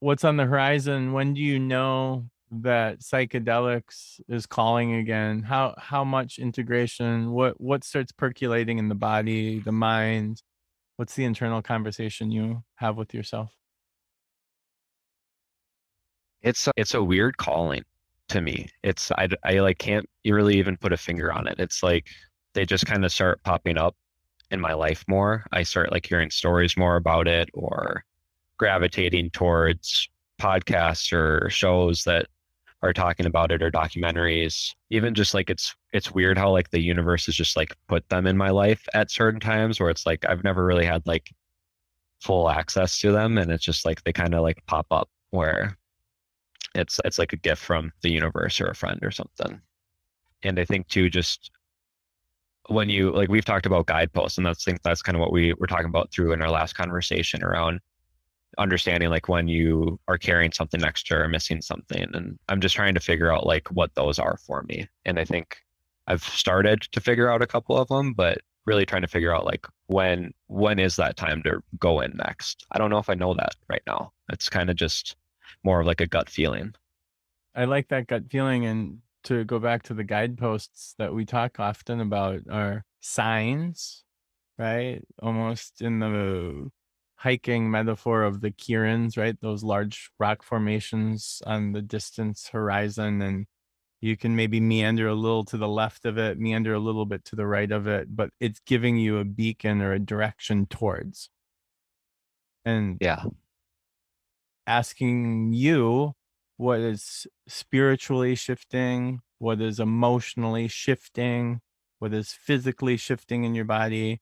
What's 0.00 0.24
on 0.24 0.36
the 0.36 0.44
horizon? 0.44 1.12
When 1.12 1.32
do 1.34 1.40
you 1.40 1.58
know 1.58 2.26
that 2.50 3.00
psychedelics 3.00 4.20
is 4.28 4.46
calling 4.46 4.94
again? 4.94 5.42
How 5.42 5.74
how 5.78 6.04
much 6.04 6.38
integration? 6.38 7.30
What 7.30 7.60
what 7.60 7.84
starts 7.84 8.12
percolating 8.12 8.78
in 8.78 8.88
the 8.88 8.94
body 8.94 9.60
the 9.60 9.72
mind? 9.72 10.42
What's 10.96 11.14
the 11.14 11.24
internal 11.24 11.62
conversation 11.62 12.30
you 12.30 12.62
have 12.76 12.96
with 12.96 13.14
yourself? 13.14 13.52
It's 16.42 16.66
a, 16.66 16.72
it's 16.76 16.94
a 16.94 17.02
weird 17.02 17.36
calling 17.38 17.82
to 18.28 18.40
me. 18.40 18.68
It's 18.82 19.10
i, 19.12 19.28
I 19.44 19.60
like 19.60 19.78
can't 19.78 20.06
really 20.26 20.58
even 20.58 20.76
put 20.76 20.92
a 20.92 20.96
finger 20.96 21.32
on 21.32 21.46
it. 21.46 21.58
It's 21.58 21.82
like 21.82 22.06
they 22.54 22.66
just 22.66 22.84
kind 22.86 23.04
of 23.04 23.12
start 23.12 23.42
popping 23.44 23.78
up 23.78 23.94
in 24.52 24.60
my 24.60 24.74
life 24.74 25.04
more. 25.08 25.44
I 25.52 25.62
start 25.64 25.90
like 25.90 26.06
hearing 26.06 26.30
stories 26.30 26.76
more 26.76 26.96
about 26.96 27.26
it 27.26 27.48
or 27.54 28.04
gravitating 28.58 29.30
towards 29.30 30.08
podcasts 30.40 31.12
or 31.12 31.48
shows 31.50 32.04
that 32.04 32.26
are 32.82 32.92
talking 32.92 33.26
about 33.26 33.50
it 33.52 33.62
or 33.62 33.70
documentaries. 33.70 34.70
Even 34.90 35.14
just 35.14 35.34
like 35.34 35.50
it's 35.50 35.74
it's 35.92 36.12
weird 36.12 36.36
how 36.38 36.50
like 36.50 36.70
the 36.70 36.80
universe 36.80 37.26
has 37.26 37.34
just 37.34 37.56
like 37.56 37.76
put 37.88 38.08
them 38.08 38.26
in 38.26 38.36
my 38.36 38.50
life 38.50 38.86
at 38.94 39.10
certain 39.10 39.40
times 39.40 39.78
where 39.78 39.90
it's 39.90 40.06
like 40.06 40.24
i've 40.26 40.42
never 40.44 40.64
really 40.64 40.86
had 40.86 41.06
like 41.06 41.30
full 42.20 42.48
access 42.48 42.98
to 43.00 43.12
them 43.12 43.38
and 43.38 43.50
it's 43.52 43.64
just 43.64 43.84
like 43.84 44.02
they 44.04 44.12
kind 44.12 44.34
of 44.34 44.42
like 44.42 44.64
pop 44.66 44.86
up 44.90 45.08
where 45.30 45.76
it's 46.74 47.00
it's 47.04 47.18
like 47.18 47.32
a 47.32 47.36
gift 47.36 47.62
from 47.62 47.92
the 48.02 48.10
universe 48.10 48.60
or 48.60 48.66
a 48.66 48.74
friend 48.74 49.00
or 49.02 49.10
something. 49.10 49.60
And 50.42 50.58
i 50.58 50.64
think 50.64 50.88
too 50.88 51.10
just 51.10 51.50
when 52.68 52.88
you 52.88 53.10
like 53.12 53.28
we've 53.28 53.44
talked 53.44 53.66
about 53.66 53.86
guideposts 53.86 54.38
and 54.38 54.46
that's 54.46 54.64
think 54.64 54.82
that's 54.82 55.02
kind 55.02 55.16
of 55.16 55.20
what 55.20 55.32
we 55.32 55.52
were 55.54 55.66
talking 55.66 55.86
about 55.86 56.12
through 56.12 56.32
in 56.32 56.42
our 56.42 56.50
last 56.50 56.74
conversation 56.74 57.42
around 57.42 57.80
understanding 58.58 59.08
like 59.08 59.28
when 59.28 59.48
you 59.48 59.98
are 60.08 60.18
carrying 60.18 60.52
something 60.52 60.84
extra 60.84 61.20
or 61.20 61.28
missing 61.28 61.60
something 61.60 62.06
and 62.12 62.38
i'm 62.48 62.60
just 62.60 62.74
trying 62.74 62.94
to 62.94 63.00
figure 63.00 63.32
out 63.32 63.46
like 63.46 63.66
what 63.70 63.94
those 63.94 64.18
are 64.18 64.36
for 64.46 64.62
me 64.64 64.86
and 65.04 65.18
i 65.18 65.24
think 65.24 65.56
i've 66.06 66.22
started 66.22 66.82
to 66.92 67.00
figure 67.00 67.30
out 67.30 67.42
a 67.42 67.46
couple 67.46 67.76
of 67.76 67.88
them 67.88 68.12
but 68.12 68.38
really 68.66 68.86
trying 68.86 69.02
to 69.02 69.08
figure 69.08 69.34
out 69.34 69.44
like 69.44 69.66
when 69.86 70.32
when 70.46 70.78
is 70.78 70.96
that 70.96 71.16
time 71.16 71.42
to 71.42 71.62
go 71.78 72.00
in 72.00 72.12
next? 72.16 72.66
I 72.72 72.78
don't 72.78 72.90
know 72.90 72.98
if 72.98 73.10
i 73.10 73.14
know 73.14 73.34
that 73.34 73.54
right 73.68 73.82
now. 73.86 74.12
It's 74.32 74.48
kind 74.48 74.70
of 74.70 74.76
just 74.76 75.16
more 75.64 75.80
of 75.80 75.86
like 75.86 76.00
a 76.00 76.06
gut 76.06 76.28
feeling. 76.28 76.74
I 77.54 77.64
like 77.64 77.88
that 77.88 78.06
gut 78.06 78.24
feeling 78.30 78.64
and 78.66 78.98
to 79.24 79.44
go 79.44 79.58
back 79.58 79.82
to 79.84 79.94
the 79.94 80.04
guideposts 80.04 80.94
that 80.98 81.14
we 81.14 81.24
talk 81.24 81.60
often 81.60 82.00
about 82.00 82.40
are 82.50 82.84
signs 83.00 84.04
right 84.58 85.02
almost 85.20 85.82
in 85.82 85.98
the 85.98 86.70
hiking 87.22 87.70
metaphor 87.70 88.24
of 88.24 88.40
the 88.40 88.50
cairns, 88.50 89.16
right? 89.16 89.40
Those 89.40 89.62
large 89.62 90.10
rock 90.18 90.42
formations 90.42 91.40
on 91.46 91.72
the 91.72 91.82
distance 91.82 92.48
horizon. 92.48 93.22
And 93.22 93.46
you 94.00 94.16
can 94.16 94.34
maybe 94.34 94.58
meander 94.58 95.06
a 95.06 95.14
little 95.14 95.44
to 95.46 95.56
the 95.56 95.68
left 95.68 96.04
of 96.04 96.18
it, 96.18 96.38
meander 96.38 96.74
a 96.74 96.80
little 96.80 97.06
bit 97.06 97.24
to 97.26 97.36
the 97.36 97.46
right 97.46 97.70
of 97.70 97.86
it, 97.86 98.14
but 98.14 98.30
it's 98.40 98.60
giving 98.66 98.96
you 98.96 99.18
a 99.18 99.24
beacon 99.24 99.80
or 99.80 99.92
a 99.92 100.00
direction 100.00 100.66
towards. 100.66 101.30
And 102.64 102.98
yeah, 103.00 103.22
asking 104.66 105.52
you 105.52 106.14
what 106.62 106.80
is 106.80 107.26
spiritually 107.48 108.34
shifting, 108.34 109.20
what 109.38 109.60
is 109.60 109.80
emotionally 109.80 110.68
shifting, 110.68 111.60
what 111.98 112.14
is 112.14 112.32
physically 112.32 112.96
shifting 112.96 113.44
in 113.44 113.54
your 113.54 113.64
body, 113.64 114.20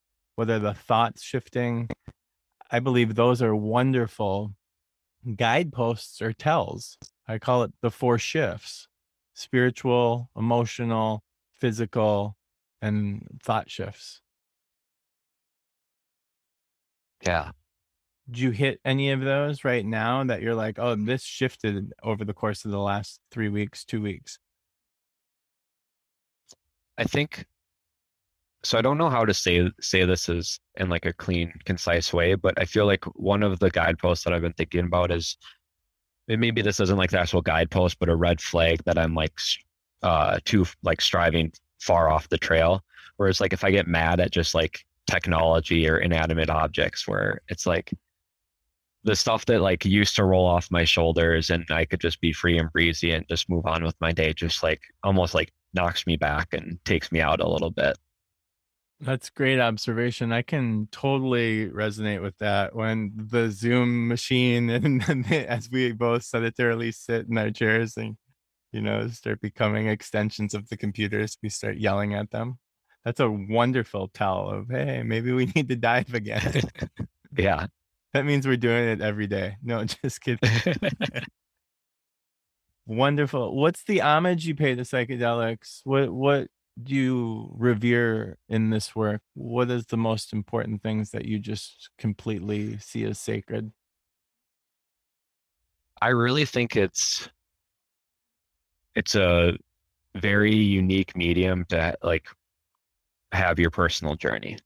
are 0.51 0.59
the 0.59 0.75
thoughts 0.75 1.23
shifting 1.23 1.89
I 2.71 2.79
believe 2.79 3.15
those 3.15 3.43
are 3.43 3.55
wonderful 3.55 4.55
guideposts 5.37 6.23
or 6.23 6.33
tells. 6.33 6.97
I 7.27 7.39
call 7.39 7.65
it 7.65 7.73
the 7.83 7.91
four 7.91 8.19
shifts 8.19 8.87
spiritual, 9.35 10.31
emotional, 10.37 11.23
physical, 11.55 12.37
and 12.83 13.27
thought 13.43 13.71
shifts. 13.71 14.21
Yeah. 17.27 17.51
Do 18.31 18.43
you 18.43 18.51
hit 18.51 18.81
any 18.85 19.11
of 19.11 19.21
those 19.21 19.65
right 19.65 19.85
now 19.85 20.23
that 20.25 20.43
you're 20.43 20.55
like, 20.55 20.79
oh, 20.79 20.95
this 20.95 21.23
shifted 21.23 21.93
over 22.03 22.25
the 22.25 22.35
course 22.35 22.65
of 22.65 22.71
the 22.71 22.79
last 22.79 23.21
three 23.31 23.49
weeks, 23.49 23.85
two 23.85 24.01
weeks? 24.01 24.39
I 26.97 27.05
think 27.05 27.47
so 28.63 28.79
I 28.79 28.83
don't 28.83 28.99
know 28.99 29.09
how 29.09 29.25
to 29.25 29.33
say 29.33 29.71
say 29.81 30.05
this 30.05 30.29
is 30.29 30.61
in 30.77 30.91
like 30.91 31.07
a 31.07 31.13
clean, 31.13 31.53
concise 31.65 32.13
way, 32.13 32.35
but 32.35 32.55
I 32.59 32.67
feel 32.67 32.87
like 32.87 33.05
one 33.17 33.43
of 33.43 33.59
the 33.59 33.71
guideposts 33.71 34.25
that 34.25 34.35
I've 34.35 34.43
been 34.43 34.53
thinking 34.53 34.85
about 34.85 35.11
is 35.11 35.37
maybe 36.29 36.63
this 36.63 36.81
isn't 36.81 36.99
like 36.99 37.11
the 37.11 37.21
actual 37.21 37.41
guidepost, 37.43 37.99
but 37.99 38.11
a 38.11 38.17
red 38.17 38.41
flag 38.41 38.83
that 38.85 38.99
I'm 38.99 39.15
like 39.15 39.39
uh 40.03 40.39
too 40.45 40.67
like 40.83 41.01
striving 41.01 41.53
far 41.81 42.11
off 42.11 42.29
the 42.29 42.39
trail. 42.39 42.83
Whereas 43.17 43.41
like 43.41 43.53
if 43.53 43.65
I 43.65 43.71
get 43.71 43.87
mad 43.87 44.21
at 44.21 44.31
just 44.31 44.55
like 44.55 44.81
technology 45.11 45.89
or 45.89 45.99
inanimate 45.99 46.51
objects 46.51 47.09
where 47.09 47.41
it's 47.49 47.67
like 47.67 47.93
the 49.05 49.17
stuff 49.17 49.47
that 49.47 49.61
like 49.61 49.85
used 49.85 50.17
to 50.17 50.25
roll 50.25 50.47
off 50.47 50.71
my 50.71 50.85
shoulders 50.85 51.51
and 51.51 51.65
I 51.71 51.85
could 51.85 52.01
just 52.01 52.21
be 52.21 52.33
free 52.33 52.59
and 52.59 52.71
breezy 52.71 53.13
and 53.13 53.27
just 53.29 53.49
move 53.49 53.67
on 53.67 53.83
with 53.83 53.97
my 54.01 54.13
day 54.13 54.33
just 54.33 54.63
like 54.63 54.83
almost 55.03 55.35
like 55.35 55.53
knocks 55.73 56.07
me 56.07 56.17
back 56.17 56.49
and 56.53 56.79
takes 56.85 57.11
me 57.11 57.21
out 57.21 57.41
a 57.41 57.49
little 57.49 57.71
bit. 57.71 57.97
That's 59.03 59.31
great 59.31 59.59
observation. 59.59 60.31
I 60.31 60.43
can 60.43 60.89
totally 60.93 61.71
resonate 61.71 62.21
with 62.21 62.37
that. 62.39 62.75
When 62.77 63.13
the 63.17 63.51
Zoom 63.51 64.09
machine 64.09 64.69
and, 64.71 65.03
and 65.09 65.33
as 65.33 65.71
we 65.71 65.93
both 65.93 66.23
sedentarily 66.23 66.95
sit 66.95 67.27
in 67.29 67.39
our 67.39 67.51
chairs 67.51 67.97
and 67.97 68.17
you 68.73 68.83
know 68.83 69.09
start 69.09 69.41
becoming 69.41 69.87
extensions 69.87 70.53
of 70.53 70.69
the 70.69 70.77
computers, 70.77 71.39
we 71.43 71.49
start 71.49 71.79
yelling 71.79 72.15
at 72.15 72.31
them. 72.31 72.59
That's 73.05 73.21
a 73.21 73.31
wonderful 73.31 74.09
tell 74.13 74.51
of 74.51 74.69
hey, 74.69 75.03
maybe 75.03 75.33
we 75.33 75.47
need 75.55 75.69
to 75.71 75.77
dive 75.77 76.13
again. 76.13 76.61
yeah. 77.39 77.67
That 78.13 78.25
means 78.25 78.47
we're 78.47 78.57
doing 78.57 78.89
it 78.89 79.01
every 79.01 79.27
day. 79.27 79.57
No, 79.63 79.85
just 80.05 80.21
kidding. 80.21 80.51
Wonderful. 82.87 83.55
What's 83.55 83.85
the 83.85 84.03
homage 84.03 84.47
you 84.47 84.55
pay 84.55 84.75
to 84.75 84.83
psychedelics? 84.83 85.81
What 85.85 86.13
what 86.13 86.49
do 86.83 86.95
you 86.95 87.53
revere 87.57 88.37
in 88.49 88.71
this 88.71 88.97
work? 88.97 89.23
What 89.35 89.71
is 89.71 89.87
the 89.87 89.97
most 89.97 90.33
important 90.33 90.83
things 90.83 91.11
that 91.11 91.25
you 91.25 91.39
just 91.39 91.91
completely 91.99 92.79
see 92.79 93.05
as 93.05 93.19
sacred? 93.19 93.71
I 96.03 96.09
really 96.09 96.45
think 96.45 96.77
it's 96.77 97.29
it's 98.95 99.15
a 99.15 99.57
very 100.17 100.55
unique 100.55 101.17
medium 101.17 101.65
to 101.67 101.95
like 102.03 102.27
have 103.33 103.59
your 103.59 103.71
personal 103.71 104.17
journey. 104.17 104.59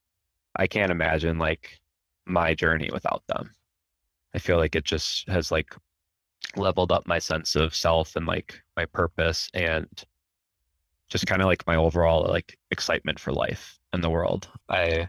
I 0.56 0.66
can't 0.66 0.92
imagine 0.92 1.38
like 1.38 1.78
my 2.26 2.54
journey 2.54 2.90
without 2.92 3.22
them. 3.28 3.50
I 4.34 4.38
feel 4.38 4.58
like 4.58 4.74
it 4.74 4.84
just 4.84 5.28
has 5.28 5.50
like 5.50 5.74
leveled 6.56 6.92
up 6.92 7.06
my 7.06 7.18
sense 7.18 7.56
of 7.56 7.74
self 7.74 8.16
and 8.16 8.26
like 8.26 8.60
my 8.76 8.86
purpose 8.86 9.48
and 9.54 9.86
just 11.08 11.26
kind 11.26 11.42
of 11.42 11.46
like 11.46 11.66
my 11.66 11.76
overall 11.76 12.26
like 12.28 12.58
excitement 12.70 13.18
for 13.18 13.32
life 13.32 13.78
and 13.92 14.02
the 14.02 14.10
world. 14.10 14.48
I 14.68 15.08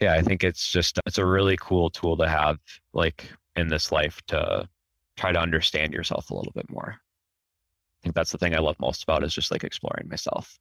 yeah, 0.00 0.14
I 0.14 0.22
think 0.22 0.42
it's 0.42 0.70
just 0.70 0.98
it's 1.06 1.18
a 1.18 1.24
really 1.24 1.56
cool 1.60 1.90
tool 1.90 2.16
to 2.16 2.28
have 2.28 2.58
like 2.92 3.30
in 3.54 3.68
this 3.68 3.92
life 3.92 4.20
to 4.28 4.68
try 5.16 5.30
to 5.32 5.38
understand 5.38 5.92
yourself 5.92 6.30
a 6.30 6.34
little 6.34 6.52
bit 6.52 6.68
more. 6.70 6.96
I 6.96 7.98
think 8.02 8.14
that's 8.14 8.32
the 8.32 8.38
thing 8.38 8.54
I 8.54 8.58
love 8.58 8.76
most 8.80 9.04
about 9.04 9.22
is 9.22 9.34
just 9.34 9.52
like 9.52 9.62
exploring 9.62 10.08
myself. 10.08 10.58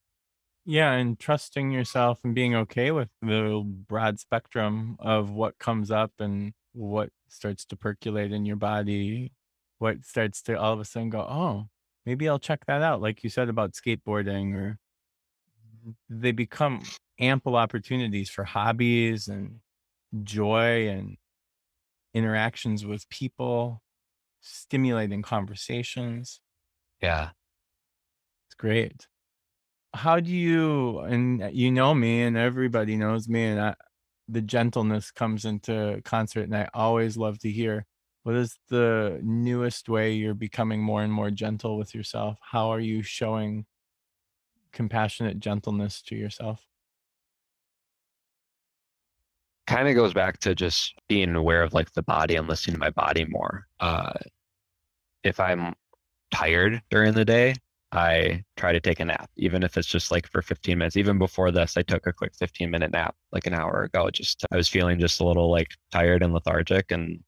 Yeah, 0.65 0.93
and 0.93 1.19
trusting 1.19 1.71
yourself 1.71 2.19
and 2.23 2.35
being 2.35 2.53
okay 2.55 2.91
with 2.91 3.09
the 3.21 3.63
broad 3.65 4.19
spectrum 4.19 4.95
of 4.99 5.31
what 5.31 5.57
comes 5.57 5.89
up 5.89 6.11
and 6.19 6.53
what 6.73 7.09
starts 7.27 7.65
to 7.65 7.75
percolate 7.75 8.31
in 8.31 8.45
your 8.45 8.57
body, 8.57 9.31
what 9.79 10.05
starts 10.05 10.41
to 10.43 10.59
all 10.59 10.73
of 10.73 10.79
a 10.79 10.85
sudden 10.85 11.09
go, 11.09 11.21
oh, 11.21 11.65
maybe 12.05 12.29
I'll 12.29 12.39
check 12.39 12.65
that 12.67 12.83
out. 12.83 13.01
Like 13.01 13.23
you 13.23 13.29
said 13.29 13.49
about 13.49 13.73
skateboarding, 13.73 14.55
or 14.55 14.77
they 16.09 16.31
become 16.31 16.83
ample 17.19 17.55
opportunities 17.55 18.29
for 18.29 18.43
hobbies 18.43 19.27
and 19.27 19.61
joy 20.23 20.87
and 20.89 21.17
interactions 22.13 22.85
with 22.85 23.09
people, 23.09 23.81
stimulating 24.41 25.23
conversations. 25.23 26.39
Yeah. 27.01 27.29
It's 28.47 28.55
great. 28.55 29.07
How 29.93 30.19
do 30.19 30.31
you, 30.31 30.99
and 30.99 31.49
you 31.53 31.71
know 31.71 31.93
me, 31.93 32.21
and 32.23 32.37
everybody 32.37 32.95
knows 32.95 33.27
me, 33.27 33.45
and 33.45 33.59
I, 33.59 33.75
the 34.27 34.41
gentleness 34.41 35.11
comes 35.11 35.45
into 35.45 36.01
concert, 36.05 36.43
and 36.43 36.55
I 36.55 36.69
always 36.73 37.17
love 37.17 37.39
to 37.39 37.51
hear 37.51 37.85
what 38.23 38.35
is 38.35 38.57
the 38.69 39.19
newest 39.23 39.89
way 39.89 40.13
you're 40.13 40.33
becoming 40.33 40.81
more 40.81 41.01
and 41.01 41.11
more 41.11 41.31
gentle 41.31 41.77
with 41.77 41.95
yourself? 41.95 42.37
How 42.41 42.69
are 42.69 42.79
you 42.79 43.01
showing 43.01 43.65
compassionate 44.71 45.39
gentleness 45.39 46.01
to 46.03 46.15
yourself? 46.15 46.65
Kind 49.65 49.87
of 49.87 49.95
goes 49.95 50.13
back 50.13 50.39
to 50.39 50.53
just 50.53 50.93
being 51.07 51.35
aware 51.35 51.63
of 51.63 51.73
like 51.73 51.91
the 51.93 52.03
body 52.03 52.35
and 52.35 52.47
listening 52.47 52.75
to 52.75 52.79
my 52.79 52.89
body 52.91 53.25
more. 53.25 53.67
Uh, 53.79 54.13
if 55.23 55.39
I'm 55.39 55.73
tired 56.31 56.81
during 56.89 57.13
the 57.13 57.25
day, 57.25 57.55
I 57.91 58.43
try 58.55 58.71
to 58.71 58.79
take 58.79 58.99
a 59.01 59.05
nap, 59.05 59.29
even 59.35 59.63
if 59.63 59.77
it's 59.77 59.87
just 59.87 60.11
like 60.11 60.27
for 60.27 60.41
15 60.41 60.77
minutes. 60.77 60.95
Even 60.95 61.17
before 61.17 61.51
this, 61.51 61.75
I 61.75 61.81
took 61.81 62.07
a 62.07 62.13
quick 62.13 62.33
15 62.35 62.69
minute 62.69 62.91
nap 62.91 63.15
like 63.31 63.47
an 63.47 63.53
hour 63.53 63.83
ago. 63.83 64.09
Just 64.09 64.45
I 64.51 64.55
was 64.55 64.69
feeling 64.69 64.99
just 64.99 65.19
a 65.19 65.25
little 65.25 65.51
like 65.51 65.71
tired 65.91 66.23
and 66.23 66.33
lethargic 66.33 66.91
and 66.91 67.21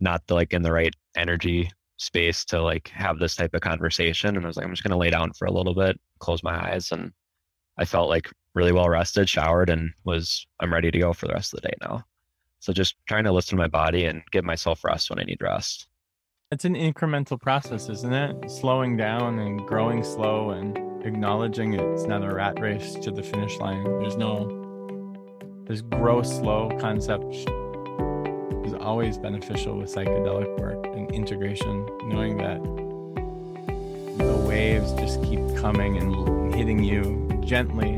not 0.00 0.22
like 0.30 0.52
in 0.52 0.62
the 0.62 0.72
right 0.72 0.94
energy 1.16 1.70
space 1.96 2.44
to 2.44 2.62
like 2.62 2.88
have 2.88 3.18
this 3.18 3.34
type 3.34 3.54
of 3.54 3.60
conversation. 3.60 4.36
And 4.36 4.44
I 4.44 4.48
was 4.48 4.56
like, 4.56 4.66
I'm 4.66 4.72
just 4.72 4.84
gonna 4.84 4.96
lay 4.96 5.10
down 5.10 5.32
for 5.32 5.46
a 5.46 5.52
little 5.52 5.74
bit, 5.74 6.00
close 6.20 6.42
my 6.42 6.72
eyes, 6.72 6.92
and 6.92 7.12
I 7.78 7.84
felt 7.84 8.08
like 8.08 8.30
really 8.54 8.72
well 8.72 8.88
rested, 8.88 9.28
showered, 9.28 9.70
and 9.70 9.92
was 10.04 10.46
I'm 10.60 10.72
ready 10.72 10.90
to 10.90 10.98
go 10.98 11.12
for 11.12 11.26
the 11.26 11.34
rest 11.34 11.54
of 11.54 11.60
the 11.60 11.68
day 11.68 11.74
now. 11.80 12.04
So 12.60 12.72
just 12.72 12.96
trying 13.06 13.24
to 13.24 13.32
listen 13.32 13.56
to 13.56 13.62
my 13.62 13.68
body 13.68 14.06
and 14.06 14.22
give 14.30 14.44
myself 14.44 14.84
rest 14.84 15.10
when 15.10 15.18
I 15.18 15.24
need 15.24 15.42
rest. 15.42 15.88
It's 16.54 16.64
an 16.64 16.76
incremental 16.76 17.40
process, 17.40 17.88
isn't 17.88 18.12
it? 18.12 18.48
Slowing 18.48 18.96
down 18.96 19.40
and 19.40 19.66
growing 19.66 20.04
slow 20.04 20.50
and 20.50 20.78
acknowledging 21.04 21.74
it's 21.74 22.04
not 22.04 22.22
a 22.22 22.32
rat 22.32 22.60
race 22.60 22.94
to 22.94 23.10
the 23.10 23.24
finish 23.24 23.58
line. 23.58 23.82
There's 23.82 24.16
no 24.16 24.62
this 25.64 25.80
grow 25.80 26.22
slow 26.22 26.70
concept 26.78 27.24
is 28.64 28.72
always 28.74 29.18
beneficial 29.18 29.78
with 29.78 29.92
psychedelic 29.92 30.56
work 30.60 30.86
and 30.94 31.10
integration, 31.10 31.86
knowing 32.04 32.36
that 32.36 32.62
the 34.24 34.36
waves 34.46 34.92
just 34.92 35.24
keep 35.24 35.40
coming 35.56 35.96
and 35.96 36.54
hitting 36.54 36.84
you 36.84 37.36
gently 37.44 37.96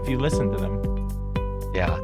if 0.00 0.08
you 0.08 0.16
listen 0.16 0.52
to 0.52 0.58
them. 0.58 1.72
Yeah. 1.74 1.98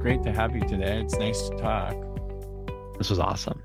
Great 0.00 0.22
to 0.22 0.32
have 0.32 0.54
you 0.54 0.62
today. 0.62 1.00
It's 1.00 1.16
nice 1.16 1.48
to 1.48 1.56
talk. 1.56 1.94
This 2.98 3.10
was 3.10 3.18
awesome. 3.18 3.62